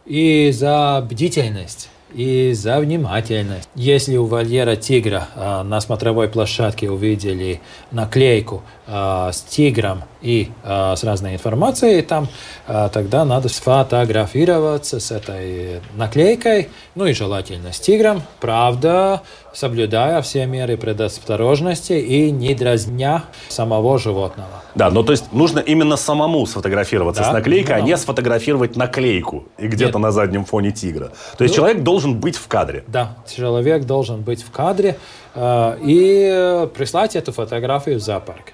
И 0.04 0.50
за 0.52 1.06
бдительность 1.08 1.90
и 2.12 2.52
за 2.52 2.80
внимательность. 2.80 3.68
Если 3.74 4.16
у 4.16 4.26
вольера 4.26 4.76
тигра 4.76 5.28
э, 5.34 5.62
на 5.62 5.80
смотровой 5.80 6.28
площадке 6.28 6.90
увидели 6.90 7.60
наклейку 7.90 8.62
э, 8.86 9.30
с 9.32 9.42
тигром 9.42 10.04
и 10.22 10.50
э, 10.62 10.94
с 10.96 11.04
разной 11.04 11.34
информацией 11.34 12.02
там, 12.02 12.28
э, 12.66 12.88
тогда 12.92 13.24
надо 13.24 13.48
сфотографироваться 13.48 15.00
с 15.00 15.10
этой 15.10 15.80
наклейкой, 15.94 16.68
ну 16.94 17.06
и 17.06 17.12
желательно 17.12 17.72
с 17.72 17.80
тигром, 17.80 18.22
правда, 18.40 19.22
соблюдая 19.52 20.22
все 20.22 20.46
меры 20.46 20.76
предосторожности 20.76 21.92
и 21.92 22.30
не 22.30 22.54
дразня 22.54 23.24
самого 23.48 23.98
животного. 23.98 24.48
Да, 24.74 24.90
ну 24.90 25.02
то 25.02 25.12
есть 25.12 25.32
нужно 25.32 25.58
именно 25.58 25.96
самому 25.96 26.46
сфотографироваться 26.46 27.22
да, 27.22 27.30
с 27.30 27.32
наклейкой, 27.32 27.76
а 27.76 27.80
не 27.80 27.96
сфотографировать 27.96 28.76
наклейку 28.76 29.44
и 29.58 29.66
где-то 29.66 29.98
на 29.98 30.12
заднем 30.12 30.44
фоне 30.44 30.70
тигра. 30.70 31.12
То 31.36 31.44
есть 31.44 31.56
ну, 31.56 31.62
человек 31.62 31.82
должен 31.82 32.18
быть 32.20 32.36
в 32.36 32.46
кадре. 32.48 32.84
Да, 32.86 33.16
человек 33.28 33.84
должен 33.84 34.22
быть 34.22 34.42
в 34.42 34.50
кадре 34.50 34.98
э, 35.34 35.76
и 35.82 36.68
прислать 36.74 37.16
эту 37.16 37.32
фотографию 37.32 37.98
в 37.98 38.02
зоопарк. 38.02 38.52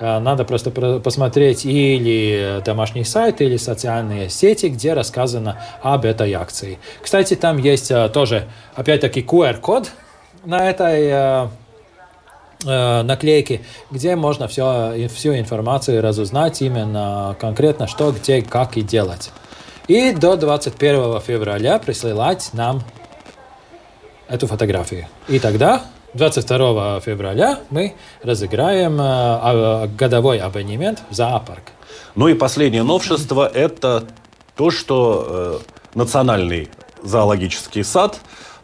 Э, 0.00 0.18
надо 0.18 0.44
просто 0.44 0.70
посмотреть 1.00 1.64
или 1.64 2.60
домашний 2.64 3.04
сайт, 3.04 3.40
или 3.40 3.56
социальные 3.56 4.28
сети, 4.30 4.66
где 4.66 4.94
рассказано 4.94 5.60
об 5.80 6.04
этой 6.04 6.32
акции. 6.32 6.78
Кстати, 7.00 7.34
там 7.34 7.58
есть 7.58 7.90
э, 7.90 8.08
тоже, 8.08 8.48
опять-таки, 8.74 9.20
QR-код 9.20 9.92
на 10.44 10.68
этой 10.68 11.48
э, 12.64 13.02
наклейки, 13.02 13.64
где 13.90 14.16
можно 14.16 14.48
все, 14.48 15.08
всю 15.08 15.36
информацию 15.36 16.02
разузнать 16.02 16.62
именно 16.62 17.36
конкретно, 17.40 17.86
что, 17.86 18.12
где, 18.12 18.42
как 18.42 18.76
и 18.76 18.82
делать. 18.82 19.30
И 19.88 20.12
до 20.12 20.36
21 20.36 21.20
февраля 21.20 21.78
присылать 21.78 22.50
нам 22.52 22.82
эту 24.28 24.46
фотографию. 24.46 25.06
И 25.28 25.38
тогда 25.38 25.82
22 26.14 27.00
февраля 27.00 27.60
мы 27.70 27.94
разыграем 28.22 29.00
э, 29.00 29.04
а, 29.04 29.86
годовой 29.86 30.38
абонемент 30.38 31.02
в 31.10 31.14
зоопарк. 31.14 31.72
Ну 32.14 32.28
и 32.28 32.34
последнее 32.34 32.82
новшество– 32.82 33.46
это 33.54 34.04
то, 34.56 34.70
что 34.70 35.26
э, 35.26 35.58
Национальный 35.94 36.70
зоологический 37.02 37.84
сад 37.84 38.18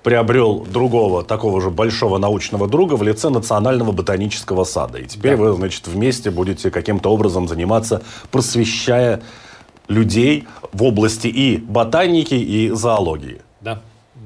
приобрел 0.08 0.64
другого, 0.64 1.22
такого 1.22 1.60
же 1.60 1.68
большого 1.68 2.16
научного 2.16 2.66
друга 2.66 2.94
в 2.94 3.02
лице 3.02 3.28
Национального 3.28 3.92
ботанического 3.92 4.64
сада. 4.64 5.00
И 5.00 5.06
теперь 5.06 5.36
да. 5.36 5.42
вы, 5.42 5.52
значит, 5.52 5.86
вместе 5.86 6.30
будете 6.30 6.70
каким-то 6.70 7.10
образом 7.12 7.46
заниматься, 7.46 8.00
просвещая 8.30 9.20
людей 9.86 10.46
в 10.72 10.82
области 10.82 11.26
и 11.26 11.58
ботаники, 11.58 12.32
и 12.32 12.70
зоологии. 12.70 13.42
Да, 13.60 13.82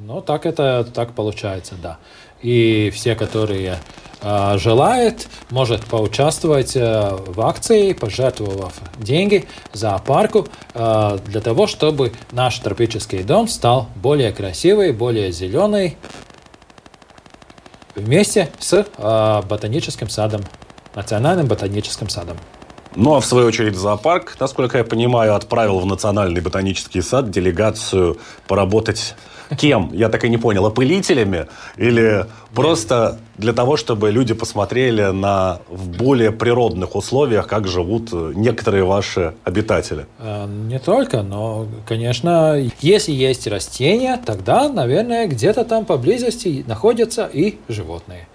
ну 0.07 0.20
так 0.20 0.47
это 0.47 0.87
так 0.95 1.14
получается, 1.14 1.74
да 1.83 1.99
и 2.43 2.90
все, 2.95 3.14
которые 3.14 3.78
э, 4.20 4.59
желают, 4.59 5.28
может 5.51 5.84
поучаствовать 5.84 6.76
э, 6.76 7.16
в 7.26 7.40
акции, 7.40 7.93
пожертвовав 7.93 8.74
деньги 8.99 9.47
зоопарку 9.72 10.49
э, 10.74 11.18
для 11.26 11.40
того, 11.40 11.66
чтобы 11.66 12.12
наш 12.32 12.59
тропический 12.59 13.22
дом 13.22 13.49
стал 13.49 13.88
более 13.97 14.32
красивый, 14.32 14.93
более 14.93 15.32
зеленый 15.32 15.97
вместе 17.95 18.51
с 18.59 18.86
э, 18.97 19.43
ботаническим 19.49 20.09
садом, 20.09 20.43
национальным 20.95 21.47
ботаническим 21.47 22.09
садом. 22.09 22.36
Ну 22.95 23.14
а 23.14 23.20
в 23.20 23.24
свою 23.24 23.47
очередь 23.47 23.76
зоопарк, 23.76 24.36
насколько 24.38 24.76
я 24.78 24.84
понимаю, 24.84 25.34
отправил 25.34 25.78
в 25.78 25.86
Национальный 25.86 26.43
ботанический 26.43 27.01
сад 27.01 27.30
делегацию 27.30 28.18
поработать 28.47 29.14
Кем? 29.59 29.90
Я 29.92 30.09
так 30.09 30.24
и 30.24 30.28
не 30.28 30.38
понял. 30.38 30.66
Опылителями? 30.66 31.46
Или 31.76 32.26
просто 32.55 33.18
для 33.36 33.53
того, 33.53 33.76
чтобы 33.76 34.11
люди 34.11 34.34
посмотрели 34.34 35.11
на 35.12 35.61
в 35.68 35.88
более 35.88 36.30
природных 36.32 36.94
условиях, 36.96 37.46
как 37.46 37.66
живут 37.66 38.12
некоторые 38.12 38.84
ваши 38.84 39.34
обитатели? 39.44 40.07
А, 40.18 40.46
не 40.46 40.78
только, 40.78 41.22
но, 41.22 41.66
конечно, 41.86 42.57
если 42.80 43.12
есть 43.12 43.46
растения, 43.46 44.20
тогда, 44.24 44.68
наверное, 44.68 45.26
где-то 45.26 45.64
там 45.64 45.84
поблизости 45.84 46.64
находятся 46.66 47.28
и 47.32 47.59
животные. 47.68 48.28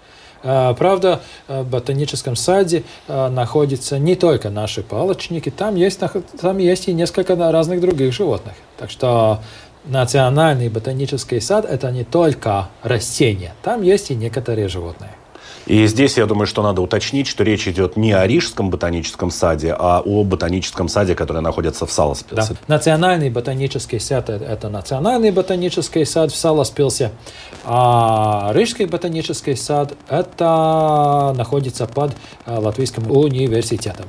А, 0.44 0.74
правда, 0.74 1.20
в 1.48 1.64
ботаническом 1.64 2.36
саде 2.36 2.84
находятся 3.08 3.98
не 3.98 4.14
только 4.14 4.50
наши 4.50 4.82
палочники, 4.82 5.50
там 5.50 5.74
есть, 5.74 6.00
там 6.40 6.58
есть 6.58 6.88
и 6.88 6.92
несколько 6.92 7.34
разных 7.34 7.80
других 7.80 8.12
животных. 8.12 8.54
Так 8.78 8.90
что 8.90 9.40
Национальный 9.84 10.68
ботанический 10.68 11.40
сад– 11.40 11.64
это 11.68 11.90
не 11.90 12.04
только 12.04 12.68
растения, 12.82 13.54
там 13.62 13.82
есть 13.82 14.10
и 14.10 14.14
некоторые 14.14 14.68
животные. 14.68 15.10
И 15.68 15.86
здесь, 15.86 16.16
я 16.16 16.24
думаю, 16.24 16.46
что 16.46 16.62
надо 16.62 16.80
уточнить, 16.80 17.26
что 17.26 17.44
речь 17.44 17.68
идет 17.68 17.98
не 17.98 18.12
о 18.12 18.26
Рижском 18.26 18.70
ботаническом 18.70 19.30
саде, 19.30 19.76
а 19.78 20.00
о 20.00 20.24
ботаническом 20.24 20.88
саде, 20.88 21.14
который 21.14 21.42
находится 21.42 21.84
в 21.84 21.92
Саласпилсе. 21.92 22.54
Да. 22.54 22.74
Национальный 22.74 23.28
ботанический 23.28 23.98
сад– 23.98 24.30
это 24.30 24.70
национальный 24.70 25.30
ботанический 25.30 26.06
сад 26.06 26.32
в 26.32 26.36
Саласпилсе, 26.36 27.10
а 27.64 28.50
Рижский 28.54 28.86
ботанический 28.86 29.56
сад– 29.56 29.92
это 30.08 31.34
находится 31.36 31.86
под 31.86 32.12
э, 32.46 32.58
Латвийским 32.58 33.10
университетом. 33.10 34.06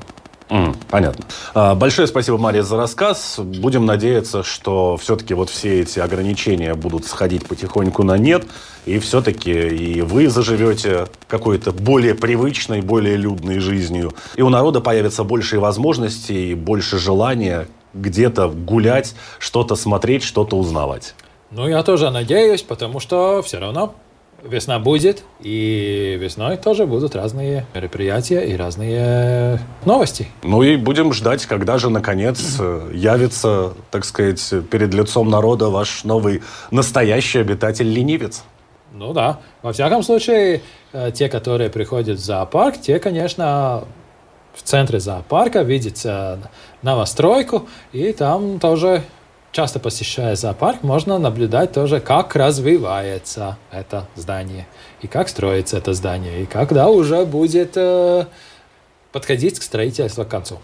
Mm, 0.50 0.76
понятно. 0.89 1.26
А, 1.54 1.76
большое 1.76 2.08
спасибо, 2.08 2.39
Мария, 2.39 2.64
за 2.64 2.76
рассказ. 2.76 3.36
Будем 3.38 3.86
надеяться, 3.86 4.43
что 4.43 4.97
все-таки 4.97 5.36
вот 5.36 5.50
все 5.50 5.82
эти 5.82 6.00
ограничения 6.00 6.74
будут 6.74 7.06
сходить 7.06 7.47
потихоньку 7.47 8.02
на 8.04 8.18
нет, 8.18 8.47
и 8.86 8.97
все-таки 8.97 9.52
и 9.52 10.02
вы 10.02 10.28
заживете 10.28 11.08
какой-то 11.28 11.72
более 11.72 12.16
привычной, 12.16 12.82
более 12.82 13.16
людной 13.16 13.60
жизнью, 13.60 14.14
и 14.36 14.41
у 14.41 14.50
народа 14.50 14.82
появится 14.82 15.24
больше 15.24 15.60
возможностей, 15.60 16.56
больше 16.56 16.97
желания 16.97 17.68
где-то 17.93 18.50
гулять, 18.50 19.14
что-то 19.38 19.76
смотреть, 19.76 20.24
что-то 20.24 20.58
узнавать. 20.58 21.14
Ну, 21.52 21.68
я 21.68 21.84
тоже 21.84 22.10
надеюсь, 22.10 22.64
потому 22.64 23.00
что 23.00 23.41
все 23.43 23.60
равно 23.60 23.95
Весна 24.44 24.80
будет, 24.80 25.24
и 25.42 26.18
весной 26.20 26.58
тоже 26.58 26.86
будут 26.86 27.16
разные 27.16 27.66
мероприятия 27.74 28.42
и 28.42 28.56
разные 28.56 29.60
новости. 29.86 30.28
Ну 30.44 30.64
и 30.64 30.78
будем 30.78 31.12
ждать, 31.14 31.46
когда 31.46 31.78
же, 31.78 31.90
наконец, 31.90 32.58
э, 32.60 32.92
явится, 32.94 33.74
так 33.92 34.06
сказать, 34.06 34.42
перед 34.72 34.94
лицом 34.94 35.30
народа 35.30 35.70
ваш 35.70 36.04
новый 36.06 36.42
настоящий 36.72 37.40
обитатель-ленивец. 37.40 38.44
Ну 38.94 39.14
да. 39.14 39.40
Во 39.62 39.74
всяком 39.74 40.04
случае, 40.04 40.62
э, 40.94 41.12
те, 41.14 41.28
которые 41.28 41.70
приходят 41.70 42.18
в 42.18 42.24
зоопарк, 42.24 42.80
те, 42.80 43.00
конечно, 43.00 43.84
в 44.54 44.64
центре 44.64 45.00
зоопарка 45.00 45.62
видят 45.62 46.06
новостройку, 46.82 47.68
и 47.92 48.14
там 48.14 48.60
тоже 48.60 49.04
часто 49.52 49.80
посещая 49.80 50.36
зоопарк, 50.36 50.84
можно 50.84 51.18
наблюдать 51.18 51.72
тоже, 51.72 52.00
как 52.00 52.36
развивается 52.36 53.58
это 53.72 54.08
здание, 54.16 54.68
и 55.02 55.08
как 55.08 55.30
строится 55.30 55.78
это 55.78 55.93
здание, 55.93 56.43
и 56.43 56.45
когда 56.45 56.89
уже 56.89 57.26
будет 57.26 57.74
э, 57.76 58.26
подходить 59.12 59.60
к 59.60 59.64
строительству 59.64 60.24
к 60.26 60.30
концу. 60.30 60.60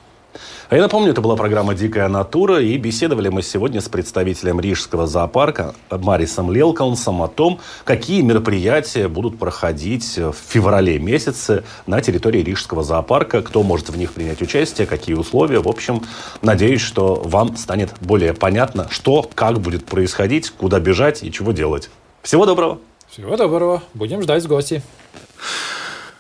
А 0.67 0.75
я 0.75 0.81
напомню, 0.81 1.11
это 1.11 1.21
была 1.21 1.35
программа 1.35 1.75
«Дикая 1.75 2.07
натура», 2.07 2.59
и 2.59 2.75
беседовали 2.77 3.29
мы 3.29 3.43
сегодня 3.43 3.81
с 3.81 3.87
представителем 3.87 4.59
Рижского 4.59 5.05
зоопарка 5.05 5.75
Марисом 5.91 6.51
Лелконсом 6.51 7.21
о 7.21 7.27
том, 7.27 7.59
какие 7.83 8.21
мероприятия 8.21 9.07
будут 9.07 9.37
проходить 9.37 10.17
в 10.17 10.33
феврале 10.33 10.97
месяце 10.97 11.63
на 11.85 12.01
территории 12.01 12.41
Рижского 12.41 12.83
зоопарка, 12.83 13.43
кто 13.43 13.61
может 13.61 13.89
в 13.89 13.97
них 13.97 14.13
принять 14.13 14.41
участие, 14.41 14.87
какие 14.87 15.15
условия. 15.15 15.59
В 15.59 15.67
общем, 15.67 16.01
надеюсь, 16.41 16.81
что 16.81 17.13
вам 17.23 17.57
станет 17.57 17.93
более 18.01 18.33
понятно, 18.33 18.87
что, 18.89 19.29
как 19.35 19.59
будет 19.59 19.85
происходить, 19.85 20.49
куда 20.49 20.79
бежать 20.79 21.21
и 21.21 21.31
чего 21.31 21.51
делать. 21.51 21.91
Всего 22.23 22.47
доброго! 22.47 22.79
Всего 23.07 23.37
доброго! 23.37 23.83
Будем 23.93 24.23
ждать 24.23 24.43
в 24.43 24.47
гости! 24.47 24.81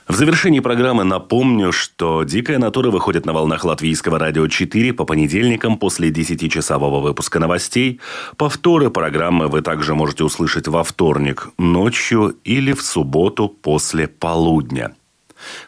В 0.07 0.13
завершении 0.13 0.59
программы 0.59 1.03
напомню, 1.03 1.71
что 1.71 2.23
«Дикая 2.23 2.59
натура» 2.59 2.91
выходит 2.91 3.25
на 3.25 3.33
волнах 3.33 3.65
Латвийского 3.65 4.19
радио 4.19 4.47
4 4.47 4.93
по 4.93 5.03
понедельникам 5.03 5.79
после 5.79 6.11
10-часового 6.11 7.01
выпуска 7.01 7.39
новостей. 7.39 7.99
Повторы 8.37 8.91
программы 8.91 9.47
вы 9.47 9.63
также 9.63 9.95
можете 9.95 10.23
услышать 10.23 10.67
во 10.67 10.83
вторник 10.83 11.49
ночью 11.57 12.35
или 12.43 12.73
в 12.73 12.83
субботу 12.83 13.49
после 13.49 14.07
полудня. 14.07 14.95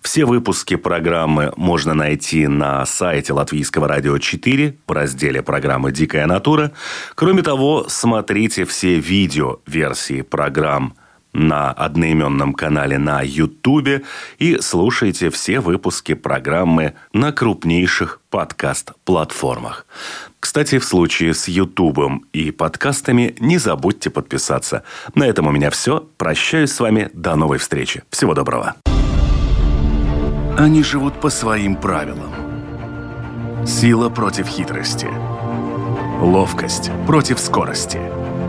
Все 0.04 0.24
выпуски 0.26 0.76
программы 0.76 1.52
можно 1.58 1.96
найти 1.96 2.46
на 2.46 2.86
сайте 2.86 3.34
Латвийского 3.34 3.88
радио 3.88 4.20
4 4.20 4.78
в 4.86 4.92
разделе 4.92 5.42
программы 5.42 5.92
«Дикая 5.92 6.28
натура». 6.28 6.74
Кроме 7.16 7.42
того, 7.42 7.86
смотрите 7.90 8.66
все 8.66 9.00
видео-версии 9.00 10.22
программ– 10.22 10.94
на 11.38 11.72
одноименном 11.72 12.54
канале 12.54 12.98
на 12.98 13.22
YouTube 13.22 14.04
и 14.40 14.58
слушайте 14.60 15.30
все 15.30 15.60
выпуски 15.60 16.16
программы 16.16 16.96
на 17.14 17.32
крупнейших 17.32 18.20
подкаст-платформах. 18.32 19.86
Кстати, 20.40 20.80
в 20.80 20.86
случае 20.86 21.34
с 21.34 21.48
Ютубом 21.48 22.26
и 22.34 22.52
подкастами 22.52 23.36
не 23.40 23.60
забудьте 23.60 24.10
подписаться. 24.10 24.84
На 25.14 25.26
этом 25.26 25.48
у 25.48 25.52
меня 25.52 25.70
все. 25.70 26.08
Прощаюсь 26.18 26.72
с 26.72 26.80
вами. 26.80 27.10
До 27.14 27.36
новой 27.36 27.60
встречи. 27.60 28.04
Всего 28.10 28.34
доброго. 28.34 28.76
Они 30.58 30.84
живут 30.84 31.22
по 31.22 31.30
своим 31.30 31.76
правилам. 31.76 32.34
Сила 33.66 34.10
против 34.10 34.48
хитрости. 34.48 35.08
Ловкость 36.20 36.90
против 37.06 37.40
скорости– 37.40 38.00